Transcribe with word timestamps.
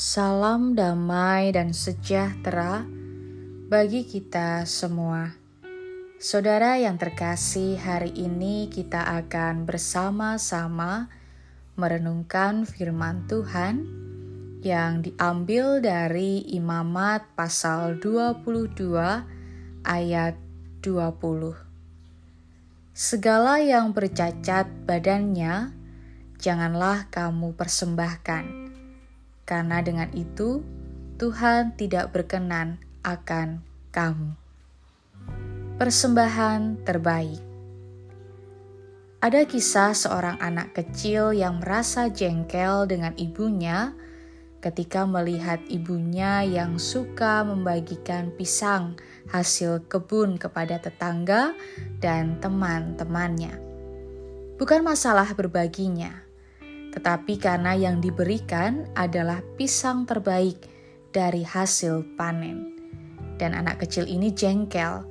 Salam 0.00 0.72
damai 0.72 1.52
dan 1.52 1.76
sejahtera 1.76 2.88
bagi 3.68 4.08
kita 4.08 4.64
semua. 4.64 5.36
Saudara 6.16 6.80
yang 6.80 6.96
terkasih, 6.96 7.76
hari 7.76 8.08
ini 8.16 8.72
kita 8.72 9.04
akan 9.20 9.68
bersama-sama 9.68 11.12
merenungkan 11.76 12.64
firman 12.64 13.28
Tuhan 13.28 13.84
yang 14.64 15.04
diambil 15.04 15.84
dari 15.84 16.48
Imamat 16.48 17.36
pasal 17.36 18.00
22 18.00 18.96
ayat 19.84 20.40
20. 20.80 21.60
Segala 22.96 23.60
yang 23.60 23.92
bercacat 23.92 24.64
badannya 24.88 25.76
janganlah 26.40 27.04
kamu 27.12 27.52
persembahkan 27.52 28.59
karena 29.50 29.82
dengan 29.82 30.06
itu 30.14 30.62
Tuhan 31.18 31.74
tidak 31.74 32.14
berkenan 32.14 32.78
akan 33.02 33.66
kamu. 33.90 34.38
Persembahan 35.74 36.86
terbaik. 36.86 37.42
Ada 39.20 39.44
kisah 39.44 39.92
seorang 39.92 40.38
anak 40.38 40.72
kecil 40.78 41.34
yang 41.34 41.58
merasa 41.58 42.08
jengkel 42.08 42.86
dengan 42.86 43.12
ibunya 43.18 43.92
ketika 44.62 45.04
melihat 45.04 45.60
ibunya 45.68 46.46
yang 46.46 46.78
suka 46.80 47.44
membagikan 47.44 48.32
pisang 48.32 48.96
hasil 49.28 49.84
kebun 49.90 50.40
kepada 50.40 50.80
tetangga 50.80 51.52
dan 51.98 52.40
teman-temannya. 52.40 53.56
Bukan 54.56 54.84
masalah 54.84 55.28
berbaginya, 55.32 56.29
tetapi 56.90 57.38
karena 57.38 57.78
yang 57.78 58.02
diberikan 58.02 58.90
adalah 58.98 59.42
pisang 59.54 60.06
terbaik 60.06 60.58
dari 61.14 61.46
hasil 61.46 62.18
panen. 62.18 62.74
Dan 63.38 63.56
anak 63.56 63.86
kecil 63.86 64.04
ini 64.10 64.34
jengkel 64.34 65.06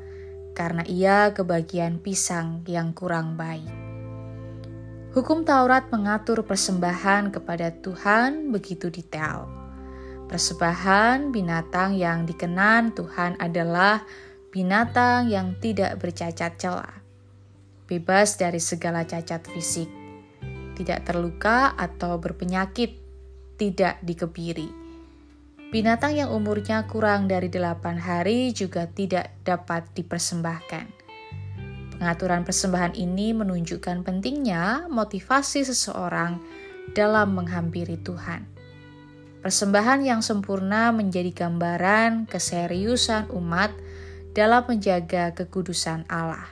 karena 0.54 0.84
ia 0.86 1.32
kebagian 1.32 2.04
pisang 2.04 2.68
yang 2.68 2.92
kurang 2.92 3.40
baik. 3.40 3.68
Hukum 5.10 5.42
Taurat 5.42 5.90
mengatur 5.90 6.46
persembahan 6.46 7.34
kepada 7.34 7.74
Tuhan 7.74 8.54
begitu 8.54 8.94
detail. 8.94 9.50
Persembahan 10.30 11.34
binatang 11.34 11.98
yang 11.98 12.30
dikenan 12.30 12.94
Tuhan 12.94 13.34
adalah 13.42 14.06
binatang 14.54 15.26
yang 15.26 15.58
tidak 15.58 15.98
bercacat 15.98 16.62
celah, 16.62 17.02
bebas 17.90 18.38
dari 18.38 18.62
segala 18.62 19.02
cacat 19.02 19.42
fisik 19.50 19.99
tidak 20.80 21.04
terluka 21.04 21.76
atau 21.76 22.16
berpenyakit, 22.16 22.96
tidak 23.60 24.00
dikebiri. 24.00 24.72
Binatang 25.70 26.16
yang 26.16 26.32
umurnya 26.32 26.88
kurang 26.88 27.28
dari 27.28 27.52
delapan 27.52 28.00
hari 28.00 28.56
juga 28.56 28.88
tidak 28.88 29.36
dapat 29.44 29.86
dipersembahkan. 29.94 30.86
Pengaturan 32.00 32.48
persembahan 32.48 32.96
ini 32.96 33.36
menunjukkan 33.36 34.08
pentingnya 34.08 34.88
motivasi 34.88 35.68
seseorang 35.68 36.40
dalam 36.96 37.36
menghampiri 37.36 38.00
Tuhan. 38.00 38.48
Persembahan 39.44 40.08
yang 40.08 40.24
sempurna 40.24 40.96
menjadi 40.96 41.32
gambaran 41.36 42.26
keseriusan 42.32 43.30
umat 43.36 43.76
dalam 44.32 44.64
menjaga 44.64 45.36
kekudusan 45.36 46.08
Allah. 46.08 46.50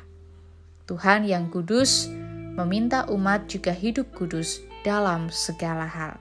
Tuhan 0.85 1.25
yang 1.27 1.47
kudus 1.47 2.11
meminta 2.57 3.05
umat 3.13 3.45
juga 3.45 3.69
hidup 3.69 4.09
kudus 4.17 4.65
dalam 4.81 5.29
segala 5.29 5.85
hal. 5.85 6.17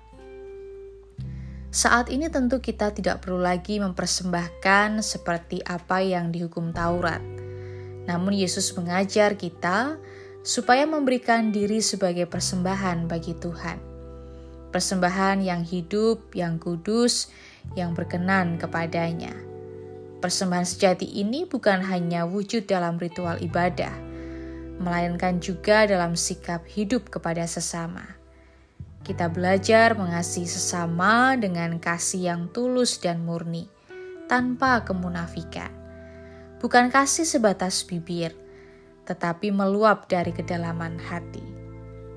Saat 1.73 2.09
ini 2.09 2.33
tentu 2.33 2.61
kita 2.61 2.93
tidak 2.93 3.25
perlu 3.25 3.41
lagi 3.41 3.77
mempersembahkan 3.81 5.05
seperti 5.05 5.61
apa 5.65 6.01
yang 6.01 6.33
dihukum 6.33 6.73
Taurat. 6.73 7.21
Namun 8.09 8.33
Yesus 8.33 8.73
mengajar 8.79 9.37
kita 9.37 10.01
supaya 10.47 10.87
memberikan 10.87 11.51
diri 11.51 11.83
sebagai 11.83 12.25
persembahan 12.31 13.11
bagi 13.11 13.35
Tuhan. 13.37 13.77
Persembahan 14.71 15.43
yang 15.43 15.67
hidup, 15.67 16.33
yang 16.33 16.57
kudus, 16.63 17.29
yang 17.75 17.93
berkenan 17.93 18.57
kepadanya. 18.57 19.35
Persembahan 20.23 20.65
sejati 20.65 21.19
ini 21.19 21.45
bukan 21.45 21.85
hanya 21.85 22.25
wujud 22.25 22.65
dalam 22.65 22.97
ritual 22.97 23.37
ibadah, 23.43 23.93
melainkan 24.81 25.41
juga 25.41 25.89
dalam 25.89 26.15
sikap 26.15 26.65
hidup 26.69 27.09
kepada 27.09 27.45
sesama. 27.49 28.17
Kita 29.07 29.31
belajar 29.31 29.95
mengasihi 29.95 30.51
sesama 30.51 31.39
dengan 31.39 31.79
kasih 31.79 32.35
yang 32.35 32.43
tulus 32.51 32.99
dan 32.99 33.23
murni, 33.23 33.71
tanpa 34.27 34.83
kemunafikan. 34.83 35.71
Bukan 36.59 36.91
kasih 36.91 37.23
sebatas 37.23 37.87
bibir, 37.87 38.35
tetapi 39.07 39.55
meluap 39.55 40.11
dari 40.11 40.35
kedalaman 40.35 40.99
hati. 40.99 41.45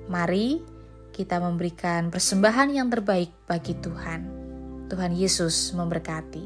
Mari 0.09 0.79
kita 1.13 1.37
memberikan 1.37 2.09
persembahan 2.09 2.73
yang 2.73 2.89
terbaik 2.89 3.29
bagi 3.45 3.77
Tuhan. 3.77 4.21
Tuhan 4.89 5.13
Yesus 5.13 5.69
memberkati. 5.77 6.45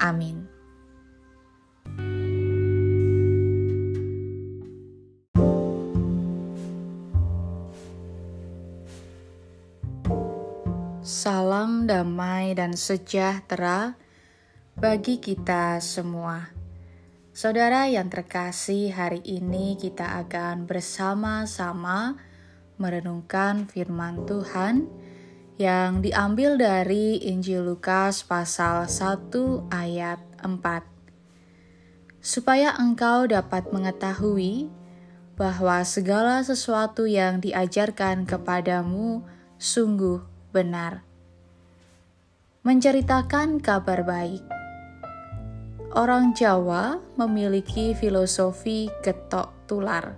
Amin. 0.00 0.51
Salam 11.22 11.86
damai 11.86 12.50
dan 12.50 12.74
sejahtera 12.74 13.94
bagi 14.74 15.22
kita 15.22 15.78
semua. 15.78 16.50
Saudara 17.30 17.86
yang 17.86 18.10
terkasih, 18.10 18.90
hari 18.90 19.22
ini 19.22 19.78
kita 19.78 20.18
akan 20.26 20.66
bersama-sama 20.66 22.18
merenungkan 22.74 23.70
firman 23.70 24.26
Tuhan 24.26 24.90
yang 25.62 26.02
diambil 26.02 26.58
dari 26.58 27.22
Injil 27.22 27.70
Lukas 27.70 28.26
pasal 28.26 28.90
1 28.90 29.70
ayat 29.70 30.18
4. 30.42 30.58
Supaya 32.18 32.74
engkau 32.82 33.30
dapat 33.30 33.70
mengetahui 33.70 34.66
bahwa 35.38 35.86
segala 35.86 36.42
sesuatu 36.42 37.06
yang 37.06 37.38
diajarkan 37.38 38.26
kepadamu 38.26 39.22
sungguh 39.62 40.18
benar. 40.50 41.11
Menceritakan 42.62 43.58
kabar 43.58 44.06
baik. 44.06 44.46
Orang 45.98 46.30
Jawa 46.30 47.02
memiliki 47.18 47.90
filosofi 47.90 48.86
getok 49.02 49.66
tular, 49.66 50.14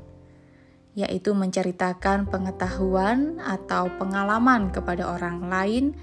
yaitu 0.92 1.32
menceritakan 1.32 2.28
pengetahuan 2.28 3.40
atau 3.40 3.88
pengalaman 3.96 4.68
kepada 4.68 5.16
orang 5.16 5.48
lain 5.48 5.96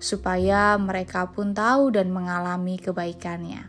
supaya 0.00 0.80
mereka 0.80 1.28
pun 1.28 1.52
tahu 1.52 1.92
dan 1.92 2.08
mengalami 2.08 2.80
kebaikannya. 2.80 3.68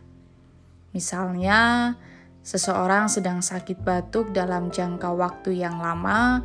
Misalnya, 0.96 1.92
seseorang 2.40 3.12
sedang 3.12 3.44
sakit 3.44 3.84
batuk 3.84 4.32
dalam 4.32 4.72
jangka 4.72 5.12
waktu 5.12 5.60
yang 5.60 5.76
lama, 5.76 6.40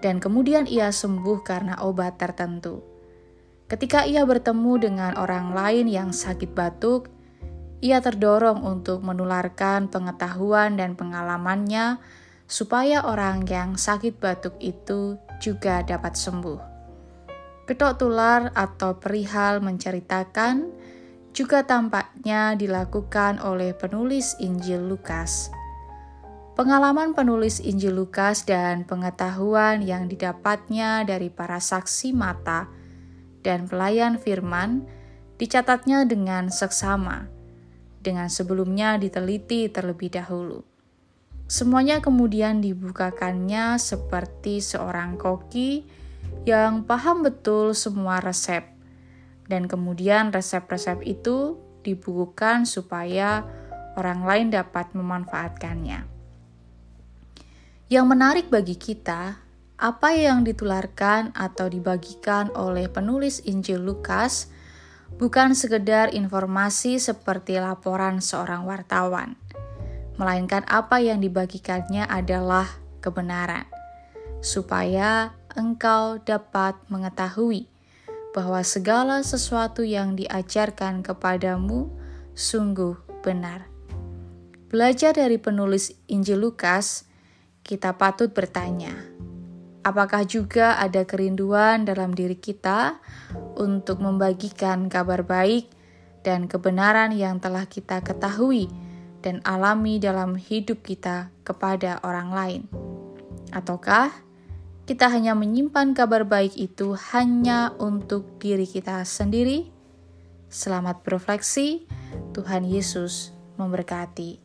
dan 0.00 0.24
kemudian 0.24 0.64
ia 0.64 0.88
sembuh 0.88 1.44
karena 1.44 1.84
obat 1.84 2.16
tertentu. 2.16 2.80
Ketika 3.68 4.08
ia 4.08 4.24
bertemu 4.24 4.72
dengan 4.80 5.12
orang 5.20 5.52
lain 5.52 5.92
yang 5.92 6.08
sakit 6.08 6.56
batuk, 6.56 7.12
ia 7.84 8.00
terdorong 8.00 8.64
untuk 8.64 9.04
menularkan 9.04 9.92
pengetahuan 9.92 10.80
dan 10.80 10.96
pengalamannya 10.96 12.00
supaya 12.48 13.04
orang 13.04 13.44
yang 13.44 13.76
sakit 13.76 14.16
batuk 14.16 14.56
itu 14.56 15.20
juga 15.36 15.84
dapat 15.84 16.16
sembuh. 16.16 16.60
Ketok 17.68 17.92
tular 18.00 18.48
atau 18.56 18.96
perihal 18.96 19.60
menceritakan 19.60 20.72
juga 21.36 21.60
tampaknya 21.68 22.56
dilakukan 22.56 23.36
oleh 23.44 23.76
penulis 23.76 24.32
Injil 24.40 24.88
Lukas. 24.88 25.52
Pengalaman 26.56 27.12
penulis 27.12 27.60
Injil 27.60 27.94
Lukas 27.94 28.48
dan 28.48 28.88
pengetahuan 28.88 29.84
yang 29.84 30.08
didapatnya 30.08 31.04
dari 31.04 31.28
para 31.28 31.60
saksi 31.60 32.16
mata 32.16 32.77
dan 33.42 33.70
pelayan 33.70 34.18
firman 34.18 34.86
dicatatnya 35.38 36.04
dengan 36.04 36.50
seksama, 36.50 37.30
dengan 38.02 38.26
sebelumnya 38.26 38.98
diteliti 38.98 39.70
terlebih 39.70 40.10
dahulu. 40.10 40.66
Semuanya 41.48 42.04
kemudian 42.04 42.60
dibukakannya 42.60 43.80
seperti 43.80 44.60
seorang 44.60 45.16
koki 45.16 45.88
yang 46.44 46.84
paham 46.84 47.24
betul 47.24 47.72
semua 47.72 48.20
resep, 48.20 48.68
dan 49.48 49.64
kemudian 49.64 50.28
resep-resep 50.28 51.00
itu 51.08 51.56
dibukukan 51.86 52.68
supaya 52.68 53.48
orang 53.96 54.28
lain 54.28 54.48
dapat 54.52 54.92
memanfaatkannya. 54.92 56.04
Yang 57.88 58.04
menarik 58.04 58.46
bagi 58.52 58.76
kita 58.76 59.47
apa 59.78 60.10
yang 60.10 60.42
ditularkan 60.42 61.30
atau 61.38 61.70
dibagikan 61.70 62.50
oleh 62.58 62.90
penulis 62.90 63.38
Injil 63.46 63.78
Lukas 63.78 64.50
bukan 65.22 65.54
sekedar 65.54 66.10
informasi 66.10 66.98
seperti 66.98 67.62
laporan 67.62 68.18
seorang 68.18 68.66
wartawan, 68.66 69.38
melainkan 70.18 70.66
apa 70.66 70.98
yang 70.98 71.22
dibagikannya 71.22 72.04
adalah 72.10 72.66
kebenaran, 72.98 73.70
supaya 74.42 75.32
engkau 75.54 76.18
dapat 76.26 76.74
mengetahui 76.90 77.70
bahwa 78.34 78.60
segala 78.66 79.22
sesuatu 79.22 79.86
yang 79.86 80.18
diajarkan 80.18 81.06
kepadamu 81.06 81.88
sungguh 82.34 82.98
benar. 83.22 83.70
Belajar 84.68 85.16
dari 85.16 85.40
penulis 85.40 85.96
Injil 86.12 86.44
Lukas, 86.44 87.08
kita 87.64 87.96
patut 87.96 88.36
bertanya, 88.36 88.92
apakah 89.88 90.28
juga 90.28 90.76
ada 90.76 91.08
kerinduan 91.08 91.88
dalam 91.88 92.12
diri 92.12 92.36
kita 92.36 93.00
untuk 93.56 94.04
membagikan 94.04 94.92
kabar 94.92 95.24
baik 95.24 95.72
dan 96.20 96.44
kebenaran 96.44 97.16
yang 97.16 97.40
telah 97.40 97.64
kita 97.64 98.04
ketahui 98.04 98.68
dan 99.24 99.40
alami 99.48 99.96
dalam 99.96 100.36
hidup 100.36 100.84
kita 100.84 101.32
kepada 101.40 102.04
orang 102.04 102.28
lain? 102.36 102.62
Ataukah 103.48 104.12
kita 104.84 105.08
hanya 105.08 105.32
menyimpan 105.32 105.96
kabar 105.96 106.28
baik 106.28 106.52
itu 106.60 106.92
hanya 107.16 107.72
untuk 107.80 108.36
diri 108.36 108.68
kita 108.68 109.00
sendiri? 109.08 109.72
Selamat 110.52 111.00
berefleksi, 111.00 111.88
Tuhan 112.36 112.68
Yesus 112.68 113.32
memberkati. 113.56 114.40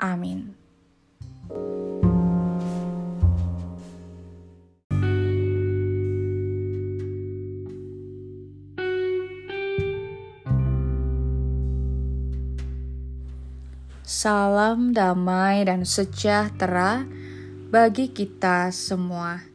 Amin. 0.00 0.56
Salam 14.18 14.90
damai 14.90 15.62
dan 15.62 15.86
sejahtera 15.86 17.06
bagi 17.70 18.10
kita 18.10 18.66
semua. 18.74 19.46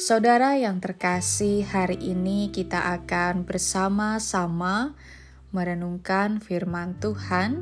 Saudara 0.00 0.56
yang 0.56 0.80
terkasih, 0.80 1.68
hari 1.68 2.00
ini 2.00 2.48
kita 2.48 2.88
akan 2.88 3.44
bersama-sama 3.44 4.96
merenungkan 5.52 6.40
firman 6.40 6.96
Tuhan 7.04 7.60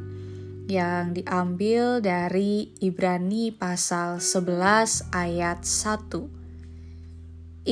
yang 0.71 1.19
diambil 1.19 1.99
dari 1.99 2.79
Ibrani 2.79 3.50
pasal 3.50 4.23
11 4.23 5.11
ayat 5.11 5.67
1. 5.67 6.15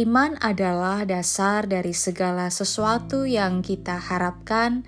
Iman 0.02 0.34
adalah 0.42 1.06
dasar 1.06 1.70
dari 1.70 1.94
segala 1.94 2.50
sesuatu 2.50 3.22
yang 3.22 3.62
kita 3.62 4.02
harapkan 4.02 4.82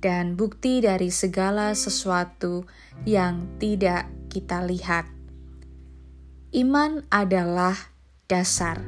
dan 0.00 0.34
bukti 0.34 0.80
dari 0.80 1.12
segala 1.12 1.76
sesuatu 1.76 2.64
yang 3.04 3.46
tidak 3.60 4.08
kita 4.32 4.64
lihat. 4.64 5.06
Iman 6.50 7.06
adalah 7.12 7.76
dasar. 8.26 8.82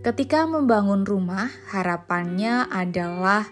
Ketika 0.00 0.48
membangun 0.48 1.04
rumah, 1.04 1.52
harapannya 1.68 2.64
adalah 2.72 3.44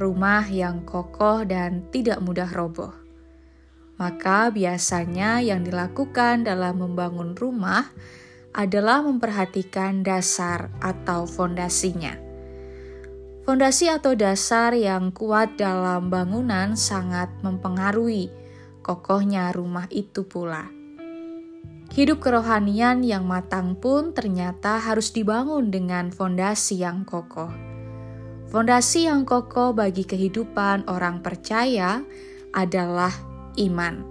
rumah 0.00 0.48
yang 0.48 0.88
kokoh 0.88 1.44
dan 1.44 1.84
tidak 1.92 2.24
mudah 2.24 2.48
roboh. 2.48 2.96
Maka 4.00 4.48
biasanya 4.48 5.44
yang 5.44 5.68
dilakukan 5.68 6.48
dalam 6.48 6.80
membangun 6.80 7.36
rumah 7.36 7.92
adalah 8.56 9.04
memperhatikan 9.04 10.00
dasar 10.00 10.72
atau 10.80 11.28
fondasinya. 11.28 12.31
Fondasi 13.42 13.90
atau 13.90 14.14
dasar 14.14 14.70
yang 14.70 15.10
kuat 15.10 15.58
dalam 15.58 16.14
bangunan 16.14 16.78
sangat 16.78 17.26
mempengaruhi 17.42 18.30
kokohnya 18.86 19.50
rumah 19.50 19.90
itu 19.90 20.22
pula. 20.22 20.70
Hidup 21.90 22.22
kerohanian 22.22 23.02
yang 23.02 23.26
matang 23.26 23.74
pun 23.74 24.14
ternyata 24.14 24.78
harus 24.78 25.10
dibangun 25.10 25.74
dengan 25.74 26.14
fondasi 26.14 26.86
yang 26.86 27.02
kokoh. 27.02 27.50
Fondasi 28.48 29.10
yang 29.10 29.26
kokoh 29.26 29.74
bagi 29.74 30.06
kehidupan 30.06 30.86
orang 30.86 31.18
percaya 31.18 32.04
adalah 32.54 33.12
iman. 33.58 34.06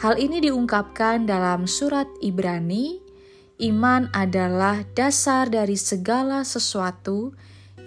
Hal 0.00 0.16
ini 0.16 0.40
diungkapkan 0.40 1.28
dalam 1.28 1.68
surat 1.68 2.08
Ibrani. 2.24 3.04
Iman 3.60 4.08
adalah 4.16 4.80
dasar 4.96 5.52
dari 5.52 5.76
segala 5.76 6.40
sesuatu 6.48 7.36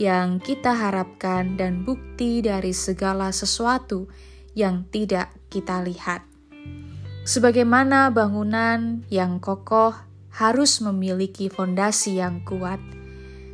yang 0.01 0.41
kita 0.41 0.73
harapkan 0.73 1.57
dan 1.57 1.85
bukti 1.85 2.41
dari 2.41 2.73
segala 2.73 3.29
sesuatu 3.29 4.09
yang 4.57 4.85
tidak 4.89 5.33
kita 5.53 5.81
lihat. 5.85 6.25
Sebagaimana 7.23 8.11
bangunan 8.11 9.05
yang 9.07 9.39
kokoh 9.39 9.95
harus 10.33 10.81
memiliki 10.81 11.47
fondasi 11.47 12.19
yang 12.19 12.41
kuat, 12.43 12.81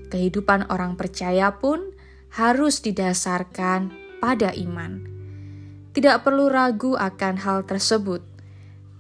kehidupan 0.10 0.72
orang 0.72 0.98
percaya 0.98 1.60
pun 1.60 1.94
harus 2.34 2.82
didasarkan 2.82 3.94
pada 4.24 4.56
iman. 4.56 5.06
Tidak 5.94 6.24
perlu 6.24 6.48
ragu 6.48 6.96
akan 6.96 7.36
hal 7.42 7.68
tersebut, 7.68 8.24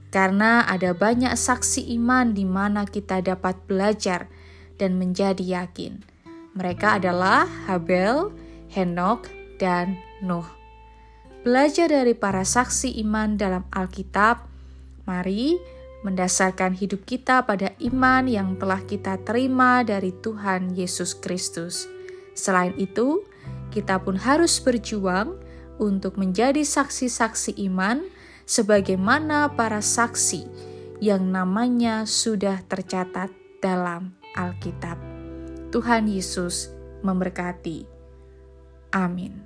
karena 0.10 0.66
ada 0.66 0.94
banyak 0.94 1.34
saksi 1.34 1.90
iman 2.02 2.34
di 2.34 2.44
mana 2.44 2.86
kita 2.86 3.22
dapat 3.22 3.58
belajar 3.70 4.28
dan 4.82 4.98
menjadi 4.98 5.66
yakin. 5.66 6.02
Mereka 6.58 7.02
adalah 7.02 7.46
Habel, 7.70 8.34
Henok, 8.72 9.30
dan 9.62 10.00
Nuh. 10.24 10.46
Belajar 11.46 11.88
dari 11.88 12.18
para 12.18 12.44
saksi 12.44 13.00
iman 13.06 13.40
dalam 13.40 13.64
Alkitab, 13.72 14.44
mari 15.08 15.56
mendasarkan 16.04 16.76
hidup 16.76 17.04
kita 17.04 17.44
pada 17.44 17.76
iman 17.84 18.24
yang 18.28 18.56
telah 18.56 18.80
kita 18.84 19.20
terima 19.24 19.84
dari 19.84 20.16
Tuhan 20.16 20.76
Yesus 20.76 21.16
Kristus. 21.16 21.88
Selain 22.36 22.72
itu, 22.80 23.24
kita 23.70 24.00
pun 24.00 24.16
harus 24.16 24.60
berjuang 24.64 25.36
untuk 25.80 26.20
menjadi 26.20 26.64
saksi-saksi 26.64 27.56
iman 27.72 28.04
sebagaimana 28.48 29.56
para 29.56 29.80
saksi 29.80 30.48
yang 31.00 31.32
namanya 31.32 32.04
sudah 32.04 32.60
tercatat 32.68 33.32
dalam 33.64 34.16
Alkitab. 34.36 35.09
Tuhan 35.70 36.10
Yesus 36.10 36.74
memberkati. 37.06 37.86
Amin. 38.90 39.46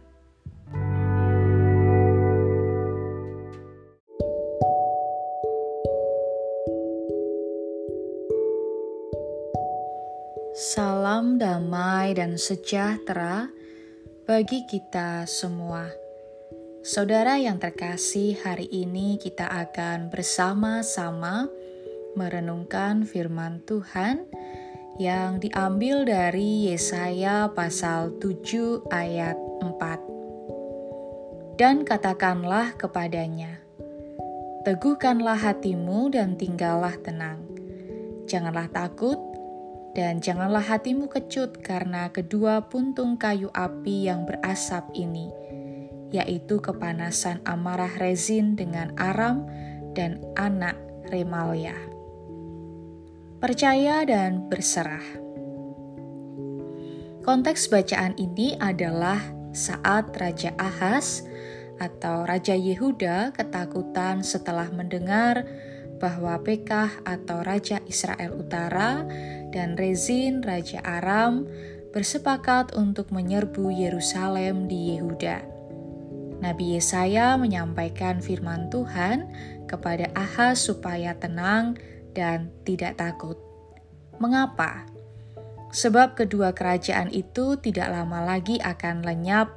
Salam 10.56 11.36
damai 11.36 12.16
dan 12.16 12.40
sejahtera 12.40 13.52
bagi 14.24 14.64
kita 14.64 15.28
semua. 15.28 15.92
Saudara 16.88 17.36
yang 17.36 17.60
terkasih, 17.60 18.40
hari 18.40 18.72
ini 18.72 19.20
kita 19.20 19.52
akan 19.52 20.08
bersama-sama 20.08 21.52
merenungkan 22.16 23.04
firman 23.04 23.60
Tuhan 23.68 24.24
yang 25.02 25.42
diambil 25.42 26.06
dari 26.06 26.70
Yesaya 26.70 27.50
pasal 27.50 28.14
7 28.22 28.86
ayat 28.94 29.34
4. 29.62 31.58
Dan 31.58 31.82
katakanlah 31.82 32.78
kepadanya, 32.78 33.62
Teguhkanlah 34.64 35.36
hatimu 35.44 36.08
dan 36.14 36.40
tinggallah 36.40 36.96
tenang. 37.04 37.44
Janganlah 38.30 38.72
takut, 38.72 39.20
dan 39.94 40.24
janganlah 40.24 40.64
hatimu 40.64 41.12
kecut 41.12 41.60
karena 41.60 42.10
kedua 42.10 42.72
puntung 42.72 43.20
kayu 43.20 43.52
api 43.52 44.08
yang 44.08 44.24
berasap 44.24 44.88
ini, 44.96 45.30
yaitu 46.16 46.64
kepanasan 46.64 47.44
amarah 47.44 47.92
rezin 48.00 48.56
dengan 48.56 48.96
Aram 48.96 49.46
dan 49.94 50.24
anak 50.40 50.80
Remalia. 51.12 51.93
Percaya 53.44 54.08
dan 54.08 54.48
berserah. 54.48 55.04
Konteks 57.28 57.68
bacaan 57.68 58.16
ini 58.16 58.56
adalah 58.56 59.20
saat 59.52 60.16
Raja 60.16 60.56
Ahaz 60.56 61.28
atau 61.76 62.24
Raja 62.24 62.56
Yehuda 62.56 63.36
ketakutan 63.36 64.24
setelah 64.24 64.72
mendengar 64.72 65.44
bahwa 66.00 66.40
Pekah 66.40 67.04
atau 67.04 67.44
Raja 67.44 67.84
Israel 67.84 68.32
Utara 68.40 69.04
dan 69.52 69.76
Rezin 69.76 70.40
Raja 70.40 70.80
Aram 70.80 71.44
bersepakat 71.92 72.72
untuk 72.80 73.12
menyerbu 73.12 73.76
Yerusalem 73.76 74.72
di 74.72 74.96
Yehuda. 74.96 75.44
Nabi 76.40 76.80
Yesaya 76.80 77.36
menyampaikan 77.36 78.24
firman 78.24 78.72
Tuhan 78.72 79.28
kepada 79.68 80.08
Ahaz 80.16 80.64
supaya 80.64 81.12
tenang 81.20 81.76
dan 82.14 82.54
tidak 82.64 83.02
takut. 83.02 83.36
Mengapa? 84.22 84.94
sebab 85.74 86.14
kedua 86.14 86.54
kerajaan 86.54 87.10
itu 87.10 87.58
tidak 87.58 87.90
lama 87.90 88.22
lagi 88.22 88.62
akan 88.62 89.02
lenyap 89.02 89.50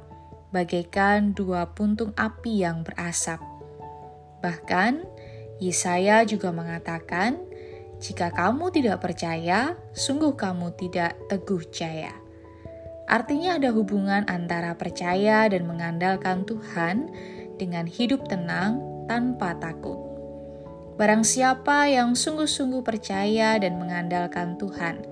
bagaikan 0.49 1.37
dua 1.37 1.69
puntung 1.77 2.11
api 2.17 2.65
yang 2.65 2.81
berasap. 2.81 3.37
Bahkan, 4.41 5.05
Yesaya 5.61 6.25
juga 6.25 6.49
mengatakan, 6.49 7.37
"Jika 8.01 8.33
kamu 8.33 8.73
tidak 8.73 9.05
percaya, 9.05 9.77
sungguh 9.93 10.33
kamu 10.33 10.73
tidak 10.73 11.13
teguh 11.29 11.61
jaya." 11.69 12.13
Artinya, 13.07 13.61
ada 13.61 13.69
hubungan 13.71 14.25
antara 14.27 14.73
percaya 14.75 15.47
dan 15.47 15.69
mengandalkan 15.69 16.43
Tuhan 16.43 17.07
dengan 17.61 17.85
hidup 17.87 18.25
tenang 18.25 18.81
tanpa 19.05 19.55
takut. 19.61 20.06
Barang 20.97 21.21
siapa 21.21 21.85
yang 21.93 22.17
sungguh-sungguh 22.17 22.81
percaya 22.81 23.61
dan 23.61 23.77
mengandalkan 23.77 24.57
Tuhan, 24.57 25.05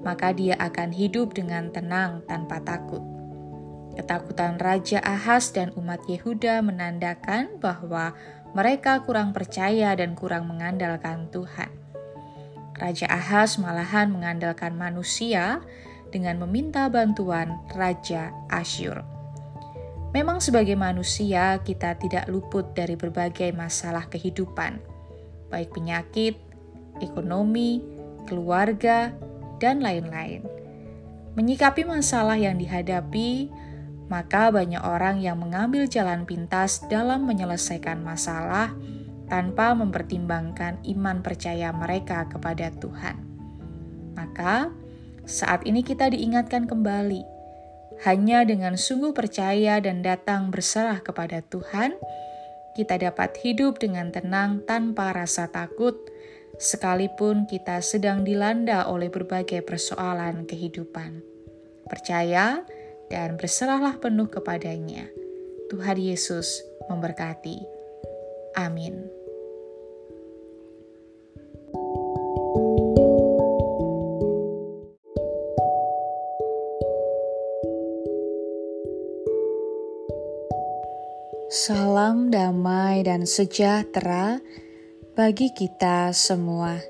maka 0.00 0.32
dia 0.32 0.56
akan 0.56 0.96
hidup 0.96 1.36
dengan 1.36 1.68
tenang 1.68 2.24
tanpa 2.24 2.56
takut. 2.64 3.04
Ketakutan 4.00 4.56
Raja 4.56 4.96
Ahaz 5.04 5.52
dan 5.52 5.76
umat 5.76 6.00
Yehuda 6.08 6.64
menandakan 6.64 7.60
bahwa 7.60 8.16
mereka 8.56 9.04
kurang 9.04 9.36
percaya 9.36 9.92
dan 9.92 10.16
kurang 10.16 10.48
mengandalkan 10.48 11.28
Tuhan. 11.28 11.68
Raja 12.80 13.04
Ahaz 13.12 13.60
malahan 13.60 14.08
mengandalkan 14.08 14.72
manusia 14.72 15.60
dengan 16.08 16.40
meminta 16.40 16.88
bantuan 16.88 17.60
Raja 17.76 18.32
Asyur. 18.48 19.04
Memang, 20.16 20.40
sebagai 20.42 20.74
manusia, 20.74 21.60
kita 21.60 21.94
tidak 22.00 22.24
luput 22.26 22.72
dari 22.74 22.98
berbagai 22.98 23.54
masalah 23.54 24.10
kehidupan, 24.10 24.89
baik 25.50 25.74
penyakit, 25.74 26.38
ekonomi, 27.02 27.82
keluarga, 28.24 29.10
dan 29.58 29.84
lain-lain. 29.84 30.46
Menyikapi 31.34 31.86
masalah 31.86 32.38
yang 32.38 32.58
dihadapi, 32.58 33.50
maka 34.10 34.50
banyak 34.50 34.82
orang 34.82 35.22
yang 35.22 35.38
mengambil 35.38 35.86
jalan 35.86 36.26
pintas 36.26 36.82
dalam 36.90 37.22
menyelesaikan 37.26 38.02
masalah 38.02 38.74
tanpa 39.30 39.70
mempertimbangkan 39.78 40.82
iman 40.82 41.22
percaya 41.22 41.70
mereka 41.70 42.26
kepada 42.26 42.74
Tuhan. 42.74 43.22
Maka, 44.18 44.74
saat 45.22 45.62
ini 45.62 45.86
kita 45.86 46.10
diingatkan 46.10 46.66
kembali, 46.66 47.22
hanya 48.02 48.42
dengan 48.42 48.74
sungguh 48.74 49.14
percaya 49.14 49.78
dan 49.78 50.02
datang 50.02 50.50
berserah 50.50 50.98
kepada 50.98 51.46
Tuhan, 51.46 51.94
kita 52.74 52.96
dapat 53.00 53.36
hidup 53.42 53.78
dengan 53.82 54.14
tenang 54.14 54.62
tanpa 54.64 55.12
rasa 55.12 55.50
takut 55.50 55.96
sekalipun 56.60 57.48
kita 57.48 57.80
sedang 57.80 58.20
dilanda 58.22 58.84
oleh 58.88 59.08
berbagai 59.08 59.64
persoalan 59.64 60.44
kehidupan. 60.44 61.24
Percaya 61.88 62.62
dan 63.08 63.40
berserahlah 63.40 63.98
penuh 63.98 64.28
kepadanya. 64.28 65.08
Tuhan 65.72 65.98
Yesus 65.98 66.62
memberkati. 66.92 67.64
Amin. 68.58 69.19
Salam 81.60 82.32
damai 82.32 83.04
dan 83.04 83.28
sejahtera 83.28 84.40
bagi 85.12 85.52
kita 85.52 86.08
semua. 86.16 86.80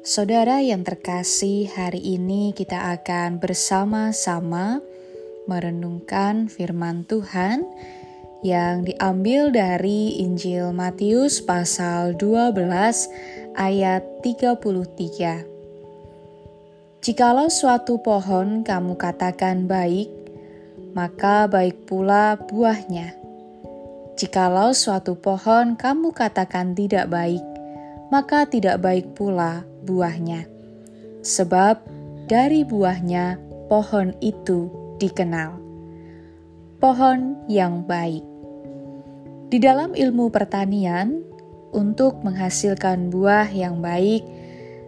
Saudara 0.00 0.64
yang 0.64 0.80
terkasih, 0.80 1.68
hari 1.68 2.00
ini 2.00 2.56
kita 2.56 2.88
akan 2.96 3.36
bersama-sama 3.36 4.80
merenungkan 5.44 6.48
firman 6.48 7.04
Tuhan 7.04 7.68
yang 8.40 8.88
diambil 8.88 9.52
dari 9.52 10.24
Injil 10.24 10.72
Matius 10.72 11.44
pasal 11.44 12.16
12 12.16 12.64
ayat 13.60 14.08
33. 14.24 15.44
Jikalau 17.04 17.52
suatu 17.52 18.00
pohon 18.00 18.64
kamu 18.64 18.96
katakan 18.96 19.68
baik, 19.68 20.08
maka 20.96 21.44
baik 21.44 21.84
pula 21.84 22.40
buahnya 22.40 23.21
Jikalau 24.12 24.76
suatu 24.76 25.16
pohon 25.16 25.74
kamu 25.74 26.12
katakan 26.12 26.76
tidak 26.76 27.08
baik, 27.08 27.40
maka 28.12 28.44
tidak 28.44 28.84
baik 28.84 29.16
pula 29.16 29.64
buahnya. 29.88 30.44
Sebab 31.24 31.80
dari 32.28 32.60
buahnya 32.66 33.40
pohon 33.72 34.12
itu 34.20 34.68
dikenal. 35.00 35.56
Pohon 36.76 37.40
yang 37.48 37.88
baik. 37.88 38.20
Di 39.48 39.56
dalam 39.62 39.96
ilmu 39.96 40.28
pertanian, 40.28 41.24
untuk 41.72 42.20
menghasilkan 42.20 43.08
buah 43.08 43.48
yang 43.48 43.80
baik, 43.80 44.24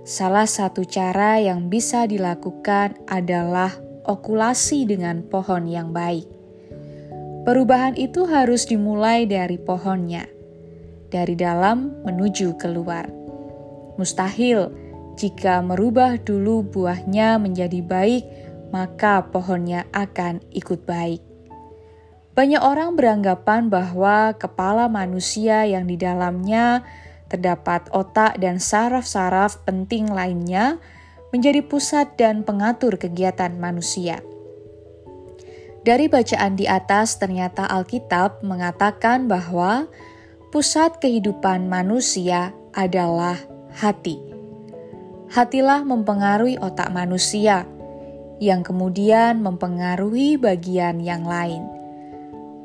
salah 0.04 0.44
satu 0.44 0.84
cara 0.84 1.40
yang 1.40 1.72
bisa 1.72 2.04
dilakukan 2.04 3.00
adalah 3.08 3.72
okulasi 4.04 4.84
dengan 4.84 5.24
pohon 5.24 5.64
yang 5.64 5.96
baik. 5.96 6.33
Perubahan 7.44 7.92
itu 8.00 8.24
harus 8.24 8.64
dimulai 8.64 9.28
dari 9.28 9.60
pohonnya, 9.60 10.24
dari 11.12 11.36
dalam 11.36 11.92
menuju 12.08 12.56
keluar. 12.56 13.04
Mustahil 14.00 14.72
jika 15.20 15.60
merubah 15.60 16.16
dulu 16.18 16.64
buahnya 16.64 17.36
menjadi 17.36 17.84
baik, 17.84 18.24
maka 18.72 19.28
pohonnya 19.28 19.84
akan 19.92 20.40
ikut 20.56 20.88
baik. 20.88 21.20
Banyak 22.34 22.64
orang 22.64 22.98
beranggapan 22.98 23.70
bahwa 23.70 24.34
kepala 24.34 24.90
manusia 24.90 25.62
yang 25.68 25.86
di 25.86 25.94
dalamnya 25.94 26.82
terdapat 27.30 27.86
otak 27.94 28.42
dan 28.42 28.58
saraf-saraf 28.58 29.62
penting 29.62 30.10
lainnya 30.10 30.82
menjadi 31.30 31.62
pusat 31.62 32.18
dan 32.18 32.42
pengatur 32.42 32.98
kegiatan 32.98 33.54
manusia. 33.54 34.18
Dari 35.84 36.08
bacaan 36.08 36.56
di 36.56 36.64
atas, 36.64 37.20
ternyata 37.20 37.68
Alkitab 37.68 38.40
mengatakan 38.40 39.28
bahwa 39.28 39.84
pusat 40.48 40.96
kehidupan 40.96 41.68
manusia 41.68 42.56
adalah 42.72 43.36
hati. 43.76 44.16
Hatilah 45.28 45.84
mempengaruhi 45.84 46.56
otak 46.56 46.88
manusia, 46.88 47.68
yang 48.40 48.64
kemudian 48.64 49.44
mempengaruhi 49.44 50.40
bagian 50.40 51.04
yang 51.04 51.28
lain. 51.28 51.68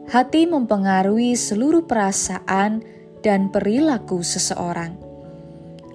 Hati 0.07 0.47
mempengaruhi 0.47 1.35
seluruh 1.35 1.83
perasaan 1.85 2.81
dan 3.19 3.51
perilaku 3.51 4.23
seseorang. 4.23 4.95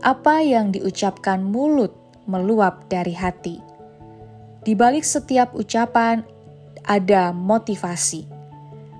Apa 0.05 0.45
yang 0.45 0.77
diucapkan 0.77 1.41
mulut 1.41 1.97
meluap 2.29 2.85
dari 2.93 3.17
hati. 3.17 3.65
Di 4.61 4.77
balik 4.77 5.09
setiap 5.09 5.57
ucapan 5.57 6.34
ada 6.85 7.33
motivasi, 7.33 8.29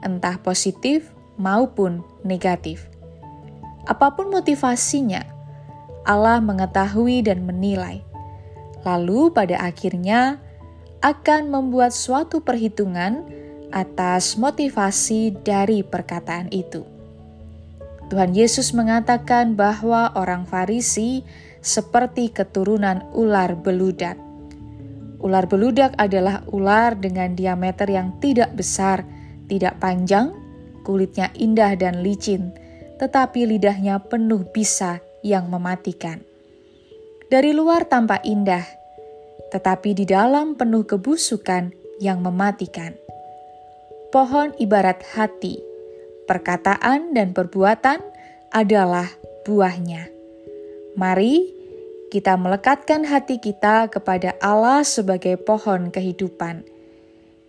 entah 0.01 0.41
positif 0.41 1.13
maupun 1.37 2.01
negatif. 2.25 2.89
Apa 3.85 4.17
pun 4.17 4.33
motivasinya, 4.33 5.25
Allah 6.09 6.41
mengetahui 6.41 7.25
dan 7.25 7.45
menilai. 7.45 8.01
Lalu, 8.85 9.33
pada 9.33 9.61
akhirnya 9.61 10.41
akan 11.05 11.53
membuat 11.53 11.93
suatu 11.93 12.41
perhitungan 12.41 13.25
atas 13.69 14.41
motivasi 14.41 15.37
dari 15.45 15.85
perkataan 15.85 16.49
itu. 16.49 16.85
Tuhan 18.09 18.33
Yesus 18.37 18.73
mengatakan 18.73 19.57
bahwa 19.57 20.13
orang 20.17 20.49
Farisi 20.49 21.25
seperti 21.65 22.33
keturunan 22.33 23.05
ular 23.17 23.57
beludak. 23.57 24.24
Ular 25.25 25.49
beludak 25.49 25.97
adalah 25.97 26.45
ular 26.53 27.01
dengan 27.01 27.33
diameter 27.33 27.89
yang 27.89 28.21
tidak 28.21 28.53
besar, 28.53 29.09
tidak 29.49 29.81
panjang, 29.81 30.37
kulitnya 30.85 31.33
indah 31.33 31.73
dan 31.81 32.05
licin, 32.05 32.53
tetapi 33.01 33.49
lidahnya 33.49 34.05
penuh 34.05 34.45
bisa 34.53 35.01
yang 35.25 35.49
mematikan. 35.49 36.21
Dari 37.33 37.57
luar 37.57 37.89
tampak 37.89 38.21
indah, 38.29 38.69
tetapi 39.49 39.97
di 39.97 40.05
dalam 40.05 40.61
penuh 40.61 40.85
kebusukan 40.85 41.73
yang 42.05 42.21
mematikan. 42.21 42.93
Pohon 44.13 44.53
ibarat 44.61 45.01
hati, 45.17 45.57
perkataan 46.29 47.17
dan 47.17 47.33
perbuatan 47.33 48.05
adalah 48.53 49.09
buahnya. 49.49 50.13
Mari 50.95 51.54
kita 52.15 52.39
melekatkan 52.39 53.03
hati 53.03 53.43
kita 53.43 53.91
kepada 53.91 54.39
Allah 54.39 54.87
sebagai 54.87 55.35
pohon 55.35 55.91
kehidupan. 55.91 56.63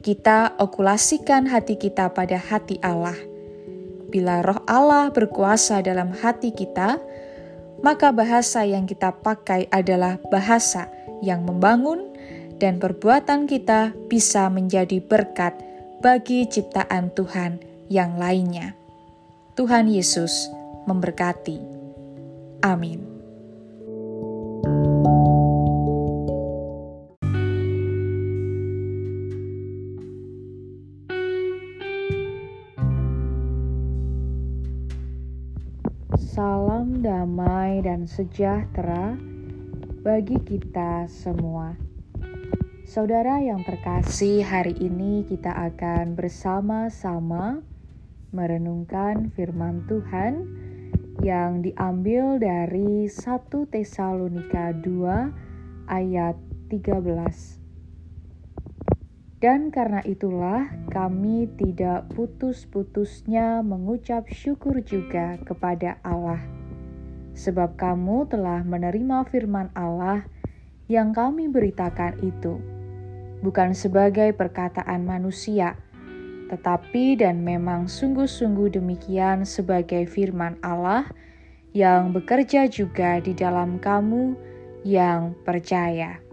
Kita 0.01 0.57
okulasikan 0.57 1.45
hati 1.45 1.77
kita 1.77 2.10
pada 2.10 2.41
hati 2.41 2.81
Allah. 2.81 3.13
Bila 4.10 4.41
roh 4.41 4.65
Allah 4.65 5.13
berkuasa 5.13 5.86
dalam 5.86 6.17
hati 6.17 6.50
kita, 6.50 6.98
maka 7.86 8.10
bahasa 8.10 8.65
yang 8.65 8.89
kita 8.89 9.13
pakai 9.13 9.69
adalah 9.69 10.17
bahasa 10.34 10.89
yang 11.22 11.45
membangun 11.45 12.10
dan 12.57 12.81
perbuatan 12.81 13.45
kita 13.45 13.93
bisa 14.10 14.50
menjadi 14.50 14.98
berkat 14.98 15.53
bagi 16.01 16.50
ciptaan 16.50 17.13
Tuhan 17.13 17.62
yang 17.93 18.17
lainnya. 18.17 18.74
Tuhan 19.53 19.93
Yesus 19.93 20.50
memberkati. 20.89 21.62
Amin. 22.65 23.14
Sejahtera 38.15 39.19
bagi 40.00 40.39
kita 40.48 41.03
semua. 41.12 41.75
Saudara 42.88 43.43
yang 43.43 43.60
terkasih, 43.67 44.39
hari 44.39 44.72
ini 44.79 45.27
kita 45.27 45.51
akan 45.51 46.15
bersama-sama 46.15 47.60
merenungkan 48.31 49.36
firman 49.36 49.84
Tuhan 49.91 50.48
yang 51.27 51.60
diambil 51.60 52.39
dari 52.39 53.12
1 53.12 53.51
Tesalonika 53.67 54.72
2 54.72 55.91
ayat 55.91 56.39
13. 56.72 59.43
Dan 59.43 59.75
karena 59.75 60.00
itulah 60.07 60.72
kami 60.88 61.51
tidak 61.60 62.07
putus-putusnya 62.15 63.60
mengucap 63.60 64.31
syukur 64.31 64.79
juga 64.88 65.36
kepada 65.43 66.00
Allah. 66.00 66.54
Sebab 67.35 67.75
kamu 67.75 68.31
telah 68.31 68.63
menerima 68.63 69.27
firman 69.27 69.67
Allah 69.75 70.23
yang 70.87 71.11
kami 71.11 71.51
beritakan 71.51 72.15
itu, 72.23 72.57
bukan 73.43 73.75
sebagai 73.75 74.31
perkataan 74.31 75.03
manusia, 75.03 75.75
tetapi 76.47 77.19
dan 77.19 77.43
memang 77.43 77.91
sungguh-sungguh 77.91 78.79
demikian 78.79 79.43
sebagai 79.43 80.07
firman 80.07 80.55
Allah 80.63 81.05
yang 81.75 82.15
bekerja 82.15 82.71
juga 82.71 83.19
di 83.19 83.35
dalam 83.35 83.83
kamu 83.83 84.39
yang 84.87 85.35
percaya 85.43 86.23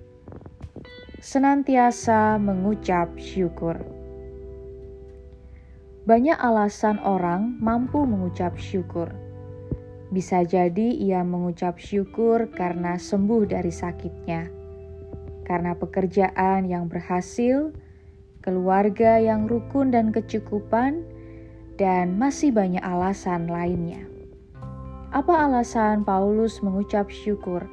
senantiasa 1.23 2.35
mengucap 2.42 3.14
syukur. 3.14 3.78
Banyak 6.02 6.35
alasan 6.35 6.99
orang 6.99 7.62
mampu 7.62 8.02
mengucap 8.02 8.59
syukur. 8.59 9.22
Bisa 10.12 10.45
jadi 10.45 10.92
ia 10.92 11.25
mengucap 11.25 11.81
syukur 11.81 12.52
karena 12.52 13.00
sembuh 13.00 13.49
dari 13.49 13.73
sakitnya, 13.73 14.52
karena 15.49 15.73
pekerjaan 15.73 16.69
yang 16.69 16.92
berhasil, 16.92 17.73
keluarga 18.45 19.16
yang 19.16 19.49
rukun 19.49 19.88
dan 19.88 20.12
kecukupan, 20.12 21.00
dan 21.81 22.21
masih 22.21 22.52
banyak 22.52 22.85
alasan 22.85 23.49
lainnya. 23.49 24.04
Apa 25.16 25.49
alasan 25.49 26.04
Paulus 26.04 26.61
mengucap 26.61 27.09
syukur? 27.09 27.64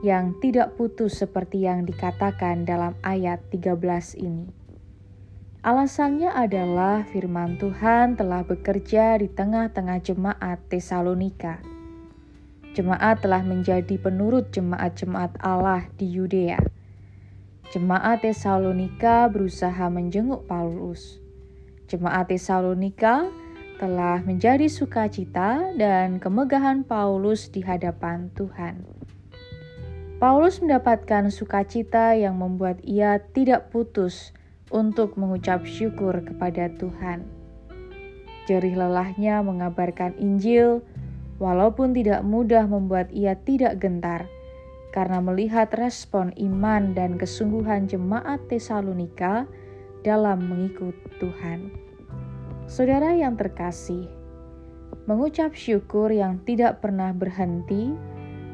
yang 0.00 0.32
tidak 0.40 0.80
putus 0.80 1.20
seperti 1.20 1.68
yang 1.68 1.84
dikatakan 1.84 2.64
dalam 2.64 2.96
ayat 3.04 3.40
13 3.52 4.16
ini. 4.16 4.48
Alasannya 5.60 6.32
adalah 6.32 7.04
firman 7.04 7.60
Tuhan 7.60 8.16
telah 8.16 8.40
bekerja 8.48 9.20
di 9.20 9.28
tengah-tengah 9.28 10.00
jemaat 10.00 10.56
Tesalonika. 10.72 11.60
Jemaat 12.72 13.20
telah 13.20 13.44
menjadi 13.44 14.00
penurut 14.00 14.48
jemaat-jemaat 14.56 15.36
Allah 15.44 15.84
di 16.00 16.16
Yudea. 16.16 16.56
Jemaat 17.76 18.24
Tesalonika 18.24 19.28
berusaha 19.28 19.84
menjenguk 19.92 20.48
Paulus. 20.48 21.20
Jemaat 21.92 22.32
Tesalonika 22.32 23.28
telah 23.76 24.24
menjadi 24.24 24.64
sukacita 24.64 25.76
dan 25.76 26.24
kemegahan 26.24 26.88
Paulus 26.88 27.52
di 27.52 27.60
hadapan 27.60 28.32
Tuhan. 28.32 28.80
Paulus 30.16 30.64
mendapatkan 30.64 31.28
sukacita 31.28 32.16
yang 32.16 32.40
membuat 32.40 32.80
ia 32.80 33.20
tidak 33.36 33.68
putus 33.68 34.32
untuk 34.70 35.18
mengucap 35.18 35.66
syukur 35.66 36.22
kepada 36.22 36.70
Tuhan. 36.78 37.26
Jerih 38.46 38.74
lelahnya 38.74 39.42
mengabarkan 39.46 40.16
Injil, 40.18 40.82
walaupun 41.38 41.94
tidak 41.94 42.26
mudah 42.26 42.66
membuat 42.66 43.10
ia 43.14 43.38
tidak 43.38 43.78
gentar, 43.78 44.26
karena 44.90 45.22
melihat 45.22 45.70
respon 45.74 46.34
iman 46.34 46.94
dan 46.94 47.14
kesungguhan 47.14 47.86
jemaat 47.86 48.42
Tesalonika 48.50 49.46
dalam 50.02 50.50
mengikut 50.50 50.94
Tuhan. 51.22 51.70
Saudara 52.66 53.14
yang 53.14 53.34
terkasih, 53.38 54.06
mengucap 55.06 55.54
syukur 55.54 56.10
yang 56.10 56.42
tidak 56.46 56.82
pernah 56.82 57.10
berhenti 57.14 57.94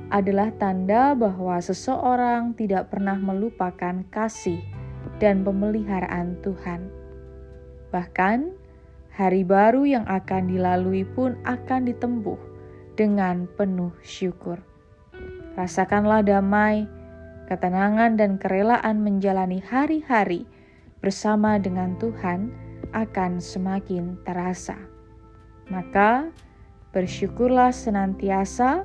adalah 0.09 0.55
tanda 0.55 1.17
bahwa 1.19 1.59
seseorang 1.59 2.55
tidak 2.55 2.93
pernah 2.95 3.19
melupakan 3.19 4.07
kasih 4.09 4.76
dan 5.23 5.43
pemeliharaan 5.45 6.37
Tuhan. 6.45 6.89
Bahkan, 7.93 8.53
hari 9.17 9.43
baru 9.47 9.89
yang 9.89 10.05
akan 10.05 10.53
dilalui 10.53 11.09
pun 11.17 11.41
akan 11.49 11.89
ditempuh 11.89 12.39
dengan 13.01 13.49
penuh 13.57 13.93
syukur. 14.05 14.61
Rasakanlah 15.57 16.21
damai, 16.21 16.85
ketenangan, 17.49 18.21
dan 18.21 18.37
kerelaan 18.37 19.01
menjalani 19.01 19.65
hari-hari 19.65 20.45
bersama 21.01 21.57
dengan 21.57 21.97
Tuhan 21.97 22.53
akan 22.93 23.41
semakin 23.41 24.21
terasa. 24.29 24.77
Maka, 25.73 26.29
bersyukurlah 26.93 27.73
senantiasa 27.73 28.85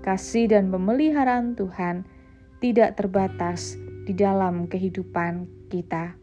kasih 0.00 0.48
dan 0.48 0.72
pemeliharaan 0.72 1.52
Tuhan 1.52 2.08
tidak 2.64 2.96
terbatas 2.96 3.76
di 4.08 4.16
dalam 4.16 4.64
kehidupan 4.64 5.57
kita. 5.68 6.16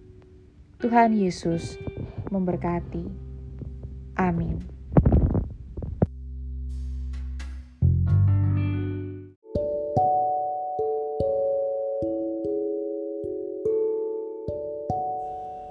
Tuhan 0.81 1.13
Yesus 1.13 1.77
memberkati. 2.34 3.05
Amin. 4.17 4.75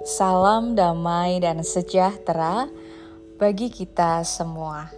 Salam 0.05 0.79
damai 0.79 1.43
dan 1.43 1.65
sejahtera 1.67 2.71
bagi 3.35 3.73
kita 3.73 4.23
semua. 4.23 4.93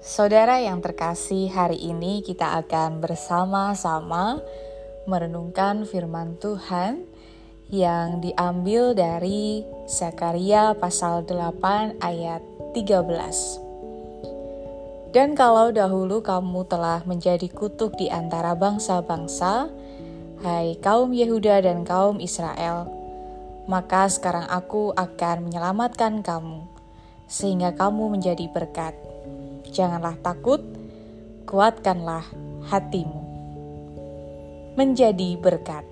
Saudara 0.00 0.62
yang 0.62 0.78
terkasih, 0.78 1.50
hari 1.52 1.80
ini 1.80 2.22
kita 2.22 2.56
akan 2.62 3.02
bersama-sama 3.02 4.40
merenungkan 5.04 5.84
firman 5.84 6.38
Tuhan 6.40 7.13
yang 7.72 8.20
diambil 8.20 8.92
dari 8.92 9.64
Zakaria 9.88 10.76
pasal 10.76 11.24
8 11.28 12.02
ayat 12.02 12.42
13. 12.72 15.12
Dan 15.14 15.38
kalau 15.38 15.70
dahulu 15.70 16.20
kamu 16.20 16.66
telah 16.66 17.06
menjadi 17.06 17.46
kutuk 17.48 17.94
di 17.94 18.10
antara 18.10 18.58
bangsa-bangsa, 18.58 19.70
hai 20.42 20.74
kaum 20.82 21.14
Yehuda 21.14 21.62
dan 21.62 21.86
kaum 21.86 22.18
Israel, 22.18 22.90
maka 23.70 24.10
sekarang 24.10 24.50
aku 24.50 24.90
akan 24.98 25.46
menyelamatkan 25.46 26.26
kamu, 26.26 26.66
sehingga 27.30 27.70
kamu 27.78 28.18
menjadi 28.18 28.50
berkat 28.50 28.98
Janganlah 29.74 30.14
takut, 30.22 30.62
kuatkanlah 31.50 32.22
hatimu. 32.70 33.26
Menjadi 34.78 35.34
berkat. 35.34 35.82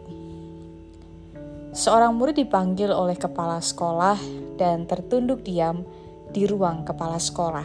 Seorang 1.72 2.12
murid 2.20 2.36
dipanggil 2.36 2.92
oleh 2.92 3.16
kepala 3.16 3.56
sekolah 3.56 4.20
dan 4.60 4.84
tertunduk 4.84 5.40
diam 5.40 5.88
di 6.28 6.44
ruang 6.44 6.84
kepala 6.84 7.16
sekolah. 7.16 7.64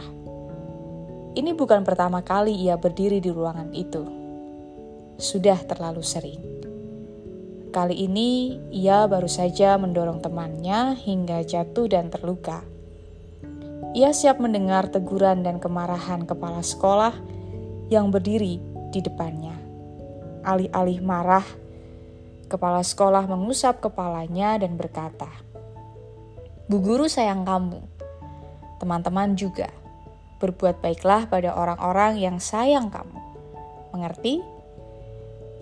Ini 1.36 1.52
bukan 1.52 1.84
pertama 1.84 2.24
kali 2.24 2.56
ia 2.56 2.80
berdiri 2.80 3.20
di 3.20 3.28
ruangan 3.28 3.68
itu. 3.76 4.00
Sudah 5.20 5.60
terlalu 5.60 6.00
sering. 6.00 6.40
Kali 7.68 8.08
ini 8.08 8.56
ia 8.72 9.04
baru 9.04 9.28
saja 9.28 9.76
mendorong 9.76 10.24
temannya 10.24 10.96
hingga 10.96 11.44
jatuh 11.44 11.84
dan 11.92 12.08
terluka. 12.08 12.64
Ia 13.92 14.08
siap 14.16 14.40
mendengar 14.40 14.88
teguran 14.88 15.44
dan 15.44 15.60
kemarahan 15.60 16.24
kepala 16.24 16.64
sekolah 16.64 17.12
yang 17.92 18.08
berdiri 18.08 18.56
di 18.88 19.04
depannya. 19.04 19.52
Alih-alih 20.48 21.04
marah, 21.04 21.44
kepala 22.48 22.80
sekolah 22.80 23.28
mengusap 23.28 23.84
kepalanya 23.84 24.56
dan 24.58 24.74
berkata, 24.74 25.28
"Bu 26.66 26.80
guru 26.80 27.06
sayang 27.06 27.44
kamu. 27.44 27.84
Teman-teman 28.80 29.36
juga. 29.36 29.68
Berbuat 30.40 30.80
baiklah 30.80 31.28
pada 31.28 31.52
orang-orang 31.54 32.18
yang 32.18 32.36
sayang 32.40 32.88
kamu." 32.88 33.20
Mengerti? 33.92 34.40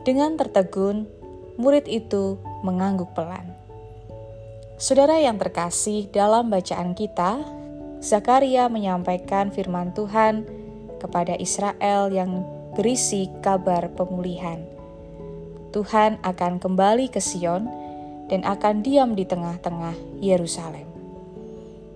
Dengan 0.06 0.38
tertegun, 0.38 1.10
murid 1.58 1.90
itu 1.90 2.38
mengangguk 2.62 3.10
pelan. 3.12 3.56
Saudara 4.76 5.18
yang 5.18 5.40
terkasih, 5.40 6.06
dalam 6.12 6.52
bacaan 6.52 6.92
kita, 6.92 7.40
Zakaria 8.04 8.68
menyampaikan 8.68 9.48
firman 9.48 9.96
Tuhan 9.96 10.44
kepada 11.00 11.32
Israel 11.40 12.12
yang 12.12 12.44
berisi 12.76 13.32
kabar 13.40 13.88
pemulihan. 13.96 14.75
Tuhan 15.76 16.16
akan 16.24 16.56
kembali 16.56 17.12
ke 17.12 17.20
Sion 17.20 17.68
dan 18.32 18.48
akan 18.48 18.80
diam 18.80 19.12
di 19.12 19.28
tengah-tengah 19.28 20.24
Yerusalem. 20.24 20.88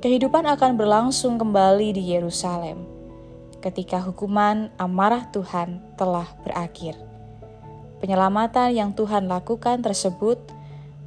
Kehidupan 0.05 0.45
akan 0.45 0.77
berlangsung 0.77 1.41
kembali 1.41 1.97
di 1.97 2.13
Yerusalem 2.13 2.85
ketika 3.65 4.05
hukuman 4.05 4.69
amarah 4.77 5.33
Tuhan 5.33 5.81
telah 5.97 6.29
berakhir. 6.45 6.93
Penyelamatan 8.05 8.77
yang 8.77 8.93
Tuhan 8.93 9.33
lakukan 9.33 9.81
tersebut 9.81 10.37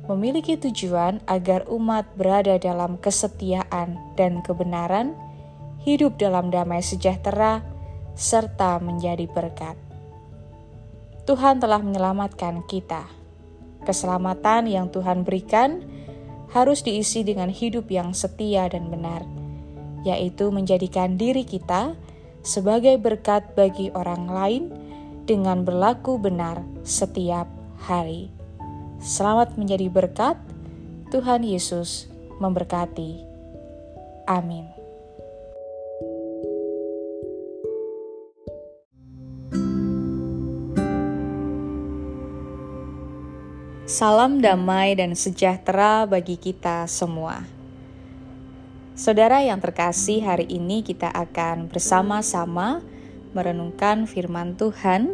memiliki 0.09 0.57
tujuan 0.57 1.21
agar 1.29 1.69
umat 1.69 2.09
berada 2.17 2.57
dalam 2.57 2.97
kesetiaan 2.97 4.01
dan 4.17 4.41
kebenaran, 4.41 5.13
hidup 5.85 6.17
dalam 6.17 6.49
damai 6.49 6.81
sejahtera, 6.81 7.61
serta 8.17 8.81
menjadi 8.81 9.29
berkat. 9.29 9.82
Tuhan 11.23 11.63
telah 11.63 11.79
menyelamatkan 11.79 12.67
kita. 12.67 13.07
Keselamatan 13.87 14.67
yang 14.67 14.91
Tuhan 14.91 15.23
berikan 15.23 15.83
harus 16.51 16.83
diisi 16.83 17.23
dengan 17.23 17.47
hidup 17.47 17.87
yang 17.87 18.11
setia 18.11 18.67
dan 18.67 18.91
benar, 18.91 19.23
yaitu 20.03 20.51
menjadikan 20.51 21.15
diri 21.15 21.47
kita 21.47 21.95
sebagai 22.43 22.99
berkat 22.99 23.55
bagi 23.55 23.87
orang 23.95 24.27
lain 24.27 24.63
dengan 25.23 25.63
berlaku 25.63 26.19
benar 26.19 26.59
setiap 26.83 27.47
hari. 27.79 28.27
Selamat 28.99 29.55
menjadi 29.55 29.87
berkat, 29.87 30.35
Tuhan 31.11 31.47
Yesus 31.47 32.11
memberkati. 32.43 33.23
Amin. 34.27 34.72
Salam 43.93 44.41
damai 44.41 44.97
dan 44.97 45.13
sejahtera 45.13 46.09
bagi 46.09 46.33
kita 46.33 46.89
semua. 46.89 47.45
Saudara 48.97 49.45
yang 49.45 49.61
terkasih, 49.61 50.25
hari 50.25 50.49
ini 50.49 50.81
kita 50.81 51.13
akan 51.13 51.69
bersama-sama 51.69 52.81
merenungkan 53.37 54.09
firman 54.09 54.57
Tuhan 54.57 55.13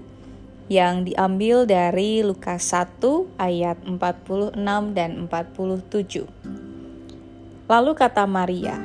yang 0.72 1.04
diambil 1.04 1.68
dari 1.68 2.24
Lukas 2.24 2.72
1 2.72 3.04
ayat 3.36 3.84
46 3.84 4.56
dan 4.96 5.28
47. 5.28 6.24
Lalu 7.68 7.92
kata 8.00 8.24
Maria, 8.32 8.80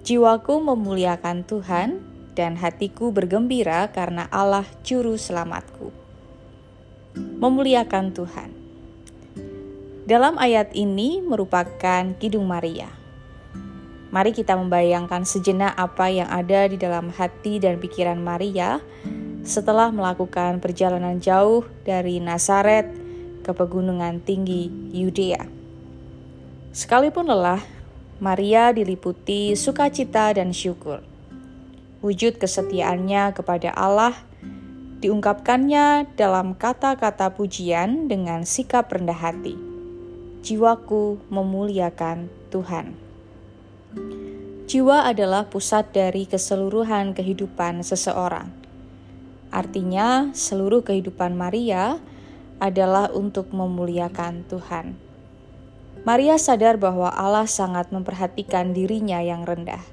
Jiwaku 0.00 0.64
memuliakan 0.64 1.44
Tuhan 1.44 2.00
dan 2.32 2.56
hatiku 2.56 3.12
bergembira 3.12 3.92
karena 3.92 4.32
Allah 4.32 4.64
juru 4.80 5.20
selamatku. 5.20 5.92
Memuliakan 7.36 8.16
Tuhan. 8.16 8.61
Dalam 10.02 10.34
ayat 10.34 10.74
ini 10.74 11.22
merupakan 11.22 12.02
Kidung 12.18 12.50
Maria 12.50 12.90
Mari 14.12 14.34
kita 14.36 14.58
membayangkan 14.58 15.24
sejenak 15.24 15.72
apa 15.72 16.10
yang 16.10 16.28
ada 16.28 16.68
di 16.68 16.76
dalam 16.76 17.08
hati 17.14 17.56
dan 17.56 17.80
pikiran 17.80 18.20
Maria 18.20 18.82
setelah 19.40 19.88
melakukan 19.88 20.60
perjalanan 20.60 21.16
jauh 21.22 21.64
dari 21.86 22.20
Nazaret 22.20 22.92
ke 23.40 23.56
pegunungan 23.56 24.20
tinggi 24.20 24.68
Yudea. 24.92 25.48
Sekalipun 26.76 27.24
lelah, 27.24 27.64
Maria 28.20 28.68
diliputi 28.74 29.56
sukacita 29.56 30.34
dan 30.36 30.52
syukur. 30.52 31.00
Wujud 32.04 32.36
kesetiaannya 32.36 33.32
kepada 33.32 33.72
Allah 33.72 34.12
diungkapkannya 35.00 36.10
dalam 36.20 36.52
kata-kata 36.52 37.32
pujian 37.32 38.12
dengan 38.12 38.44
sikap 38.44 38.92
rendah 38.92 39.16
hati. 39.16 39.71
Jiwaku 40.42 41.22
memuliakan 41.30 42.26
Tuhan. 42.50 42.98
Jiwa 44.66 45.06
adalah 45.06 45.46
pusat 45.46 45.94
dari 45.94 46.26
keseluruhan 46.26 47.14
kehidupan 47.14 47.86
seseorang. 47.86 48.50
Artinya, 49.54 50.34
seluruh 50.34 50.82
kehidupan 50.82 51.38
Maria 51.38 52.02
adalah 52.58 53.14
untuk 53.14 53.54
memuliakan 53.54 54.42
Tuhan. 54.50 54.98
Maria 56.02 56.34
sadar 56.42 56.74
bahwa 56.74 57.14
Allah 57.14 57.46
sangat 57.46 57.94
memperhatikan 57.94 58.74
dirinya 58.74 59.22
yang 59.22 59.46
rendah. 59.46 59.86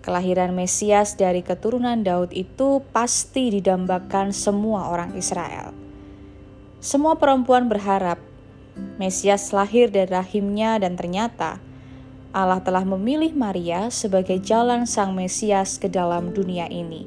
Kelahiran 0.00 0.56
Mesias 0.56 1.12
dari 1.20 1.44
keturunan 1.44 2.00
Daud 2.00 2.32
itu 2.32 2.80
pasti 2.88 3.52
didambakan 3.52 4.32
semua 4.32 4.88
orang 4.88 5.12
Israel. 5.12 5.76
Semua 6.80 7.20
perempuan 7.20 7.68
berharap 7.68 8.31
Mesias 8.96 9.52
lahir 9.52 9.92
dari 9.92 10.08
rahimnya 10.08 10.80
dan 10.80 10.96
ternyata 10.96 11.60
Allah 12.32 12.64
telah 12.64 12.88
memilih 12.88 13.36
Maria 13.36 13.92
sebagai 13.92 14.40
jalan 14.40 14.88
Sang 14.88 15.12
Mesias 15.12 15.76
ke 15.76 15.92
dalam 15.92 16.32
dunia 16.32 16.64
ini. 16.72 17.04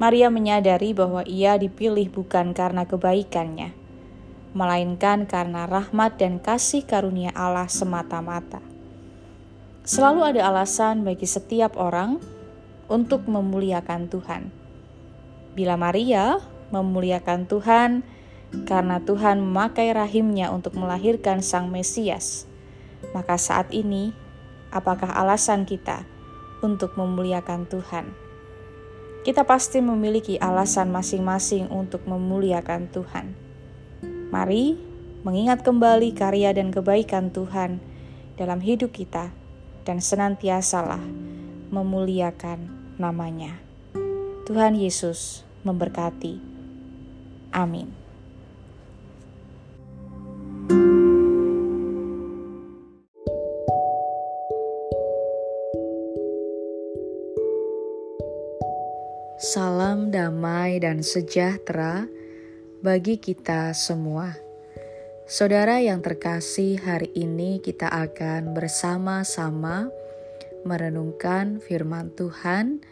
Maria 0.00 0.32
menyadari 0.32 0.96
bahwa 0.96 1.20
ia 1.28 1.60
dipilih 1.60 2.08
bukan 2.08 2.56
karena 2.56 2.88
kebaikannya, 2.88 3.76
melainkan 4.56 5.28
karena 5.28 5.68
rahmat 5.68 6.16
dan 6.16 6.40
kasih 6.40 6.84
karunia 6.84 7.28
Allah 7.36 7.68
semata-mata. 7.68 8.64
Selalu 9.84 10.32
ada 10.32 10.48
alasan 10.48 11.04
bagi 11.04 11.28
setiap 11.28 11.76
orang 11.76 12.16
untuk 12.88 13.28
memuliakan 13.28 14.08
Tuhan. 14.08 14.48
Bila 15.52 15.76
Maria 15.76 16.40
memuliakan 16.72 17.44
Tuhan 17.48 18.04
karena 18.66 19.02
Tuhan 19.02 19.42
memakai 19.42 19.90
rahimnya 19.90 20.54
untuk 20.54 20.78
melahirkan 20.78 21.42
Sang 21.42 21.70
Mesias, 21.70 22.46
maka 23.10 23.36
saat 23.36 23.70
ini, 23.74 24.14
apakah 24.70 25.10
alasan 25.12 25.66
kita 25.66 26.06
untuk 26.62 26.94
memuliakan 26.94 27.66
Tuhan? 27.66 28.12
Kita 29.26 29.42
pasti 29.42 29.82
memiliki 29.82 30.38
alasan 30.38 30.94
masing-masing 30.94 31.66
untuk 31.66 32.06
memuliakan 32.06 32.86
Tuhan. 32.94 33.34
Mari 34.30 34.78
mengingat 35.26 35.66
kembali 35.66 36.14
karya 36.14 36.54
dan 36.54 36.70
kebaikan 36.70 37.34
Tuhan 37.34 37.82
dalam 38.38 38.62
hidup 38.62 38.94
kita 38.94 39.34
dan 39.82 39.98
senantiasalah 39.98 41.02
memuliakan 41.74 42.70
namanya. 43.02 43.58
Tuhan 44.46 44.78
Yesus 44.78 45.42
memberkati. 45.66 46.38
Amin. 47.50 48.05
Salam 59.56 60.12
damai 60.12 60.76
dan 60.84 61.00
sejahtera 61.00 62.04
bagi 62.84 63.16
kita 63.16 63.72
semua. 63.72 64.36
Saudara 65.24 65.80
yang 65.80 66.04
terkasih, 66.04 66.76
hari 66.76 67.08
ini 67.16 67.64
kita 67.64 67.88
akan 67.88 68.52
bersama-sama 68.52 69.88
merenungkan 70.68 71.64
firman 71.64 72.12
Tuhan 72.12 72.84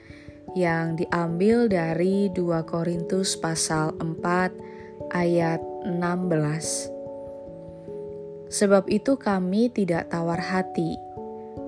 yang 0.57 0.97
diambil 0.97 1.69
dari 1.69 2.33
2 2.33 2.65
Korintus 2.65 3.37
pasal 3.37 3.93
4 4.01 5.13
ayat 5.13 5.61
16. 5.85 8.49
Sebab 8.49 8.89
itu 8.89 9.21
kami 9.21 9.69
tidak 9.69 10.09
tawar 10.09 10.41
hati, 10.41 10.97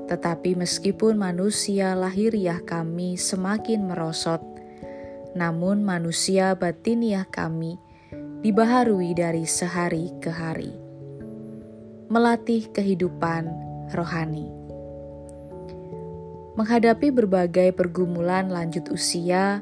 tetapi 0.08 0.56
meskipun 0.56 1.20
manusia 1.20 1.92
lahiriah 1.92 2.64
kami 2.64 3.20
semakin 3.20 3.92
merosot, 3.92 4.55
namun 5.36 5.84
manusia 5.84 6.56
batiniah 6.56 7.28
kami 7.28 7.76
dibaharui 8.40 9.12
dari 9.12 9.44
sehari 9.44 10.08
ke 10.16 10.32
hari. 10.32 10.72
Melatih 12.08 12.72
kehidupan 12.72 13.52
rohani. 13.92 14.48
Menghadapi 16.56 17.12
berbagai 17.12 17.76
pergumulan 17.76 18.48
lanjut 18.48 18.88
usia 18.88 19.60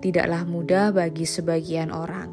tidaklah 0.00 0.48
mudah 0.48 0.88
bagi 0.96 1.28
sebagian 1.28 1.92
orang. 1.92 2.32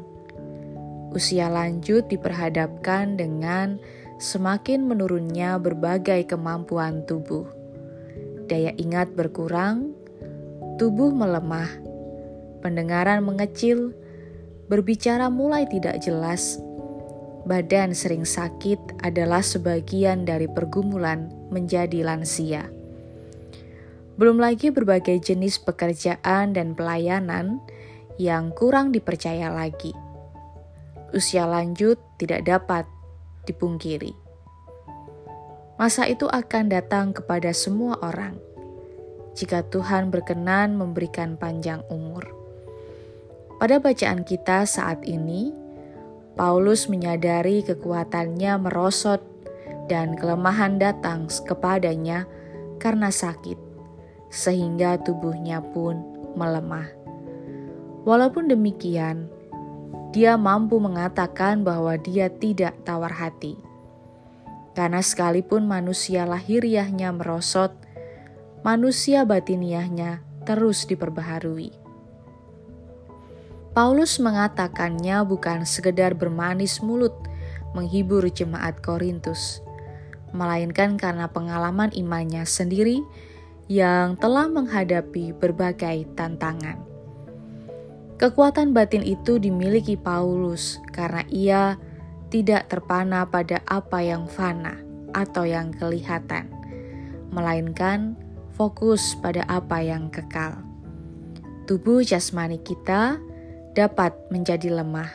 Usia 1.12 1.52
lanjut 1.52 2.08
diperhadapkan 2.08 3.20
dengan 3.20 3.76
semakin 4.16 4.88
menurunnya 4.88 5.60
berbagai 5.60 6.32
kemampuan 6.32 7.04
tubuh. 7.04 7.44
Daya 8.48 8.72
ingat 8.78 9.12
berkurang, 9.12 9.92
tubuh 10.80 11.12
melemah, 11.12 11.89
pendengaran 12.60 13.24
mengecil, 13.24 13.92
berbicara 14.70 15.32
mulai 15.32 15.66
tidak 15.66 15.98
jelas, 16.04 16.60
badan 17.48 17.96
sering 17.96 18.28
sakit 18.28 19.02
adalah 19.02 19.40
sebagian 19.40 20.28
dari 20.28 20.46
pergumulan 20.46 21.32
menjadi 21.50 22.04
lansia. 22.06 22.68
Belum 24.20 24.36
lagi 24.36 24.68
berbagai 24.68 25.16
jenis 25.18 25.56
pekerjaan 25.58 26.52
dan 26.52 26.76
pelayanan 26.76 27.58
yang 28.20 28.52
kurang 28.52 28.92
dipercaya 28.92 29.48
lagi. 29.48 29.96
Usia 31.16 31.48
lanjut 31.48 31.96
tidak 32.20 32.44
dapat 32.44 32.84
dipungkiri. 33.48 34.12
Masa 35.80 36.04
itu 36.04 36.28
akan 36.28 36.68
datang 36.68 37.16
kepada 37.16 37.56
semua 37.56 37.96
orang 38.04 38.36
jika 39.32 39.64
Tuhan 39.64 40.12
berkenan 40.12 40.76
memberikan 40.76 41.40
panjang 41.40 41.80
umur. 41.88 42.39
Pada 43.60 43.76
bacaan 43.76 44.24
kita 44.24 44.64
saat 44.64 45.04
ini, 45.04 45.52
Paulus 46.32 46.88
menyadari 46.88 47.60
kekuatannya 47.60 48.56
merosot 48.56 49.20
dan 49.84 50.16
kelemahan 50.16 50.80
datang 50.80 51.28
kepadanya 51.44 52.24
karena 52.80 53.12
sakit, 53.12 53.60
sehingga 54.32 54.96
tubuhnya 55.04 55.60
pun 55.60 56.00
melemah. 56.40 56.88
Walaupun 58.08 58.48
demikian, 58.48 59.28
dia 60.16 60.40
mampu 60.40 60.80
mengatakan 60.80 61.60
bahwa 61.60 62.00
dia 62.00 62.32
tidak 62.32 62.80
tawar 62.88 63.12
hati. 63.12 63.60
Karena 64.72 65.04
sekalipun 65.04 65.68
manusia 65.68 66.24
lahiriahnya 66.24 67.12
merosot, 67.12 67.76
manusia 68.64 69.28
batiniahnya 69.28 70.24
terus 70.48 70.88
diperbaharui. 70.88 71.79
Paulus 73.70 74.18
mengatakannya 74.18 75.22
bukan 75.22 75.62
sekedar 75.62 76.18
bermanis 76.18 76.82
mulut 76.82 77.14
menghibur 77.70 78.26
jemaat 78.26 78.82
Korintus, 78.82 79.62
melainkan 80.34 80.98
karena 80.98 81.30
pengalaman 81.30 81.94
imannya 81.94 82.42
sendiri 82.42 83.06
yang 83.70 84.18
telah 84.18 84.50
menghadapi 84.50 85.30
berbagai 85.38 86.02
tantangan. 86.18 86.82
Kekuatan 88.18 88.74
batin 88.74 89.06
itu 89.06 89.38
dimiliki 89.38 89.94
Paulus 89.94 90.82
karena 90.90 91.22
ia 91.30 91.78
tidak 92.34 92.66
terpana 92.66 93.22
pada 93.30 93.62
apa 93.70 94.02
yang 94.02 94.26
fana 94.26 94.82
atau 95.14 95.46
yang 95.46 95.70
kelihatan, 95.70 96.50
melainkan 97.30 98.18
fokus 98.58 99.14
pada 99.22 99.46
apa 99.46 99.78
yang 99.78 100.10
kekal. 100.10 100.58
Tubuh 101.70 102.02
jasmani 102.02 102.58
kita 102.58 103.29
dapat 103.74 104.14
menjadi 104.30 104.70
lemah, 104.82 105.10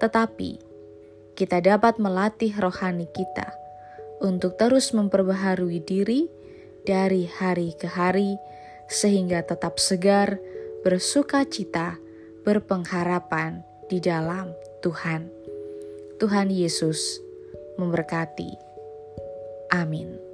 tetapi 0.00 0.60
kita 1.36 1.60
dapat 1.64 1.96
melatih 1.96 2.52
rohani 2.56 3.08
kita 3.08 3.52
untuk 4.20 4.60
terus 4.60 4.92
memperbaharui 4.92 5.80
diri 5.80 6.28
dari 6.84 7.28
hari 7.28 7.72
ke 7.76 7.88
hari, 7.88 8.36
sehingga 8.88 9.44
tetap 9.44 9.80
segar, 9.80 10.40
bersuka 10.84 11.44
cita, 11.48 11.96
berpengharapan 12.44 13.64
di 13.88 14.00
dalam 14.00 14.52
Tuhan. 14.80 15.28
Tuhan 16.20 16.48
Yesus 16.52 17.20
memberkati. 17.80 18.52
Amin. 19.72 20.29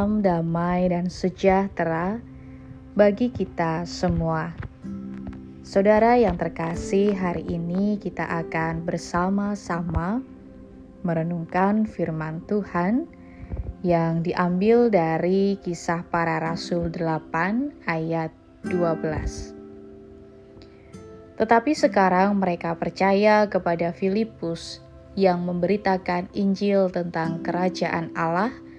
Salam 0.00 0.24
damai 0.24 0.88
dan 0.88 1.12
sejahtera 1.12 2.24
bagi 2.96 3.28
kita 3.28 3.84
semua. 3.84 4.48
Saudara 5.60 6.16
yang 6.16 6.40
terkasih, 6.40 7.12
hari 7.12 7.44
ini 7.44 8.00
kita 8.00 8.24
akan 8.24 8.88
bersama-sama 8.88 10.24
merenungkan 11.04 11.84
firman 11.84 12.40
Tuhan 12.48 13.12
yang 13.84 14.24
diambil 14.24 14.88
dari 14.88 15.60
kisah 15.60 16.08
para 16.08 16.40
rasul 16.40 16.88
8 16.88 17.84
ayat 17.84 18.32
12. 18.72 19.52
Tetapi 21.36 21.72
sekarang 21.76 22.40
mereka 22.40 22.72
percaya 22.72 23.44
kepada 23.52 23.92
Filipus 23.92 24.80
yang 25.12 25.44
memberitakan 25.44 26.32
Injil 26.32 26.88
tentang 26.88 27.44
kerajaan 27.44 28.16
Allah– 28.16 28.48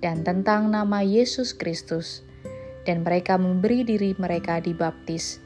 dan 0.00 0.24
tentang 0.24 0.72
nama 0.72 1.04
Yesus 1.04 1.52
Kristus, 1.52 2.24
dan 2.88 3.04
mereka 3.04 3.36
memberi 3.36 3.84
diri 3.84 4.16
mereka 4.16 4.58
dibaptis, 4.60 5.40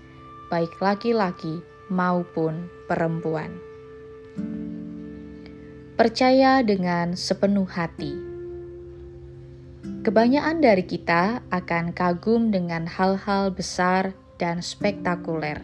baik 0.50 0.70
laki-laki 0.78 1.60
maupun 1.90 2.70
perempuan. 2.86 3.50
Percaya 5.94 6.62
dengan 6.66 7.14
sepenuh 7.14 7.66
hati. 7.70 8.14
Kebanyakan 10.04 10.58
dari 10.58 10.84
kita 10.84 11.40
akan 11.54 11.94
kagum 11.94 12.50
dengan 12.50 12.84
hal-hal 12.84 13.54
besar 13.54 14.12
dan 14.36 14.60
spektakuler. 14.60 15.62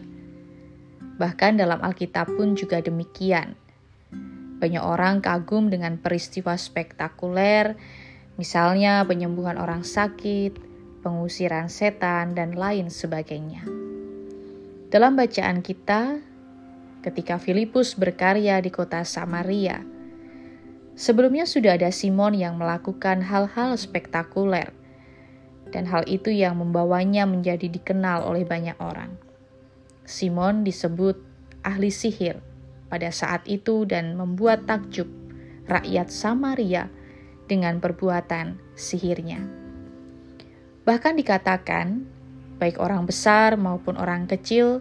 Bahkan 1.19 1.61
dalam 1.61 1.83
Alkitab 1.83 2.31
pun 2.33 2.57
juga 2.57 2.81
demikian. 2.81 3.53
Banyak 4.57 4.81
orang 4.81 5.21
kagum 5.21 5.69
dengan 5.69 6.01
peristiwa 6.01 6.57
spektakuler 6.57 7.77
misalnya 8.41 9.05
penyembuhan 9.05 9.61
orang 9.61 9.85
sakit, 9.85 10.57
pengusiran 11.05 11.69
setan, 11.69 12.33
dan 12.33 12.57
lain 12.57 12.89
sebagainya. 12.89 13.61
Dalam 14.89 15.13
bacaan 15.13 15.61
kita, 15.61 16.17
ketika 17.05 17.37
Filipus 17.37 17.93
berkarya 17.93 18.57
di 18.57 18.73
kota 18.73 19.05
Samaria, 19.05 19.85
sebelumnya 20.97 21.45
sudah 21.45 21.77
ada 21.77 21.93
Simon 21.93 22.33
yang 22.33 22.57
melakukan 22.57 23.21
hal-hal 23.21 23.77
spektakuler, 23.77 24.73
dan 25.69 25.85
hal 25.85 26.01
itu 26.09 26.33
yang 26.33 26.57
membawanya 26.57 27.29
menjadi 27.29 27.69
dikenal 27.69 28.25
oleh 28.25 28.41
banyak 28.41 28.75
orang. 28.81 29.21
Simon 30.01 30.65
disebut 30.65 31.21
ahli 31.61 31.93
sihir 31.93 32.41
pada 32.89 33.13
saat 33.13 33.45
itu 33.45 33.85
dan 33.85 34.17
membuat 34.17 34.65
takjub 34.65 35.05
rakyat 35.69 36.09
Samaria 36.09 36.89
dengan 37.51 37.83
perbuatan 37.83 38.55
sihirnya. 38.79 39.43
Bahkan 40.87 41.19
dikatakan, 41.19 42.07
baik 42.55 42.79
orang 42.79 43.03
besar 43.03 43.59
maupun 43.59 43.99
orang 43.99 44.23
kecil 44.23 44.79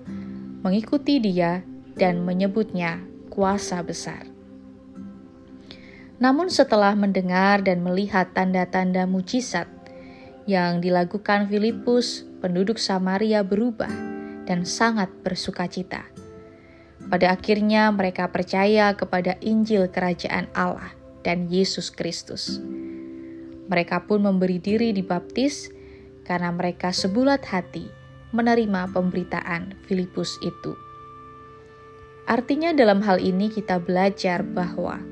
mengikuti 0.62 1.18
dia 1.18 1.66
dan 1.98 2.22
menyebutnya 2.22 3.02
kuasa 3.26 3.82
besar. 3.82 4.22
Namun, 6.22 6.46
setelah 6.46 6.94
mendengar 6.94 7.66
dan 7.66 7.82
melihat 7.82 8.30
tanda-tanda 8.30 9.02
mujizat 9.10 9.66
yang 10.46 10.78
dilakukan 10.78 11.50
Filipus, 11.50 12.22
penduduk 12.38 12.78
Samaria 12.78 13.42
berubah 13.42 13.90
dan 14.46 14.62
sangat 14.62 15.10
bersuka 15.26 15.66
cita. 15.66 16.06
Pada 17.08 17.34
akhirnya, 17.34 17.88
mereka 17.90 18.28
percaya 18.28 18.92
kepada 18.92 19.40
Injil 19.40 19.88
Kerajaan 19.88 20.52
Allah 20.52 20.99
dan 21.26 21.48
Yesus 21.48 21.92
Kristus. 21.92 22.60
Mereka 23.70 24.10
pun 24.10 24.24
memberi 24.26 24.58
diri 24.58 24.90
dibaptis 24.90 25.70
karena 26.26 26.50
mereka 26.50 26.90
sebulat 26.90 27.46
hati 27.46 27.86
menerima 28.30 28.90
pemberitaan 28.94 29.78
Filipus 29.86 30.38
itu. 30.42 30.74
Artinya 32.30 32.70
dalam 32.70 33.02
hal 33.02 33.18
ini 33.18 33.50
kita 33.50 33.82
belajar 33.82 34.46
bahwa 34.46 35.02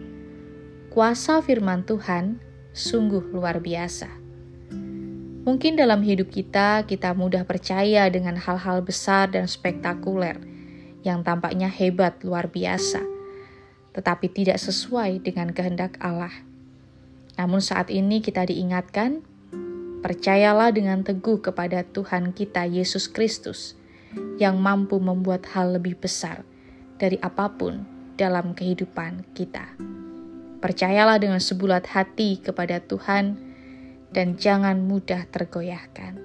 kuasa 0.95 1.43
firman 1.43 1.83
Tuhan 1.83 2.39
sungguh 2.71 3.35
luar 3.35 3.59
biasa. 3.59 4.07
Mungkin 5.43 5.81
dalam 5.81 6.05
hidup 6.05 6.29
kita, 6.29 6.85
kita 6.85 7.17
mudah 7.17 7.43
percaya 7.43 8.07
dengan 8.13 8.37
hal-hal 8.37 8.85
besar 8.85 9.33
dan 9.33 9.49
spektakuler 9.49 10.37
yang 11.03 11.25
tampaknya 11.25 11.73
hebat 11.73 12.21
luar 12.21 12.53
biasa 12.53 13.18
tetapi 13.97 14.31
tidak 14.31 14.59
sesuai 14.61 15.23
dengan 15.25 15.53
kehendak 15.53 15.99
Allah. 16.03 16.33
Namun 17.39 17.63
saat 17.63 17.89
ini 17.89 18.19
kita 18.19 18.47
diingatkan, 18.47 19.23
percayalah 20.03 20.75
dengan 20.75 21.03
teguh 21.07 21.39
kepada 21.43 21.87
Tuhan 21.87 22.35
kita 22.35 22.67
Yesus 22.67 23.07
Kristus 23.07 23.79
yang 24.39 24.59
mampu 24.59 24.99
membuat 24.99 25.47
hal 25.55 25.79
lebih 25.79 25.99
besar 25.99 26.43
dari 26.99 27.19
apa 27.23 27.51
pun 27.55 27.87
dalam 28.19 28.55
kehidupan 28.55 29.23
kita. 29.35 29.79
Percayalah 30.59 31.23
dengan 31.23 31.39
sebulat 31.39 31.87
hati 31.87 32.43
kepada 32.43 32.83
Tuhan 32.83 33.39
dan 34.11 34.35
jangan 34.35 34.83
mudah 34.83 35.31
tergoyahkan. 35.31 36.19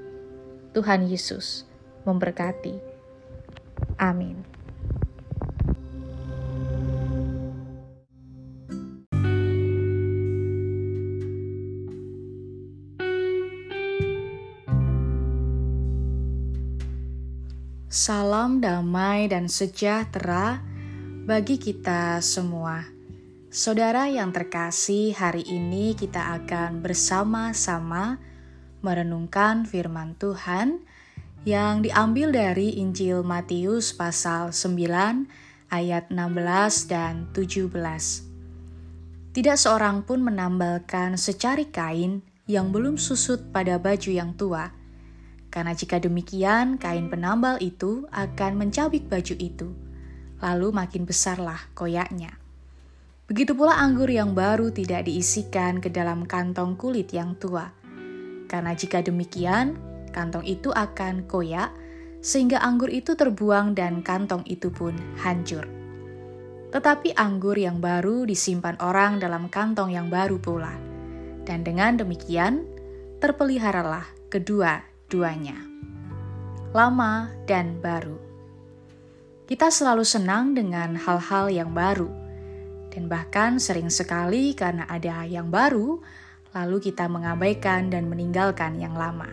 Tuhan 0.74 1.06
Yesus 1.06 1.70
memberkati. 2.10 2.82
Amin. 4.02 4.53
Salam 17.94 18.58
damai 18.58 19.30
dan 19.30 19.46
sejahtera 19.46 20.66
bagi 21.30 21.62
kita 21.62 22.18
semua. 22.26 22.90
Saudara 23.54 24.10
yang 24.10 24.34
terkasih, 24.34 25.14
hari 25.14 25.46
ini 25.46 25.94
kita 25.94 26.42
akan 26.42 26.82
bersama-sama 26.82 28.18
merenungkan 28.82 29.70
firman 29.70 30.18
Tuhan 30.18 30.82
yang 31.46 31.86
diambil 31.86 32.34
dari 32.34 32.82
Injil 32.82 33.22
Matius 33.22 33.94
pasal 33.94 34.50
9 34.50 35.30
ayat 35.70 36.10
16 36.10 36.90
dan 36.90 37.30
17. 37.30 37.70
Tidak 39.38 39.58
seorang 39.62 40.02
pun 40.02 40.26
menambalkan 40.26 41.14
secari 41.14 41.70
kain 41.70 42.26
yang 42.50 42.74
belum 42.74 42.98
susut 42.98 43.54
pada 43.54 43.78
baju 43.78 44.10
yang 44.10 44.34
tua 44.34 44.82
karena 45.54 45.78
jika 45.78 46.02
demikian, 46.02 46.82
kain 46.82 47.14
penambal 47.14 47.62
itu 47.62 48.10
akan 48.10 48.58
mencabik 48.58 49.06
baju 49.06 49.38
itu, 49.38 49.70
lalu 50.42 50.74
makin 50.74 51.06
besarlah 51.06 51.62
koyaknya. 51.78 52.42
Begitu 53.30 53.54
pula 53.54 53.78
anggur 53.78 54.10
yang 54.10 54.34
baru 54.34 54.74
tidak 54.74 55.06
diisikan 55.06 55.78
ke 55.78 55.94
dalam 55.94 56.26
kantong 56.26 56.74
kulit 56.74 57.14
yang 57.14 57.38
tua, 57.38 57.70
karena 58.50 58.74
jika 58.74 59.06
demikian, 59.06 59.78
kantong 60.10 60.42
itu 60.42 60.74
akan 60.74 61.30
koyak, 61.30 61.70
sehingga 62.26 62.58
anggur 62.66 62.90
itu 62.90 63.14
terbuang 63.14 63.78
dan 63.78 64.02
kantong 64.02 64.42
itu 64.50 64.74
pun 64.74 64.98
hancur. 65.22 65.70
Tetapi 66.74 67.14
anggur 67.14 67.62
yang 67.62 67.78
baru 67.78 68.26
disimpan 68.26 68.82
orang 68.82 69.22
dalam 69.22 69.54
kantong 69.54 69.94
yang 69.94 70.10
baru 70.10 70.42
pula, 70.42 70.74
dan 71.46 71.62
dengan 71.62 72.02
demikian 72.02 72.66
terpeliharalah 73.22 74.10
kedua 74.34 74.93
duanya, 75.12 75.58
lama 76.72 77.32
dan 77.50 77.80
baru. 77.84 78.16
Kita 79.44 79.68
selalu 79.68 80.08
senang 80.08 80.56
dengan 80.56 80.96
hal-hal 80.96 81.52
yang 81.52 81.76
baru, 81.76 82.08
dan 82.94 83.10
bahkan 83.10 83.58
sering 83.58 83.90
sekali 83.90 84.54
karena 84.54 84.86
ada 84.86 85.26
yang 85.26 85.50
baru, 85.50 86.00
lalu 86.54 86.78
kita 86.80 87.10
mengabaikan 87.10 87.90
dan 87.90 88.06
meninggalkan 88.08 88.78
yang 88.78 88.94
lama. 88.94 89.28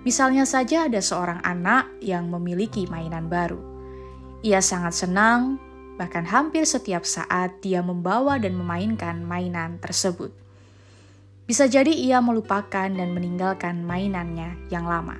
Misalnya 0.00 0.48
saja 0.48 0.88
ada 0.88 0.98
seorang 1.04 1.44
anak 1.44 1.92
yang 2.00 2.32
memiliki 2.32 2.88
mainan 2.88 3.28
baru. 3.28 3.60
Ia 4.40 4.64
sangat 4.64 4.96
senang, 4.96 5.60
bahkan 6.00 6.24
hampir 6.24 6.64
setiap 6.64 7.04
saat 7.04 7.60
dia 7.60 7.84
membawa 7.84 8.40
dan 8.40 8.56
memainkan 8.56 9.20
mainan 9.20 9.76
tersebut. 9.76 10.39
Bisa 11.50 11.66
jadi 11.66 11.90
ia 11.90 12.22
melupakan 12.22 12.86
dan 12.86 13.10
meninggalkan 13.10 13.82
mainannya 13.82 14.54
yang 14.70 14.86
lama. 14.86 15.18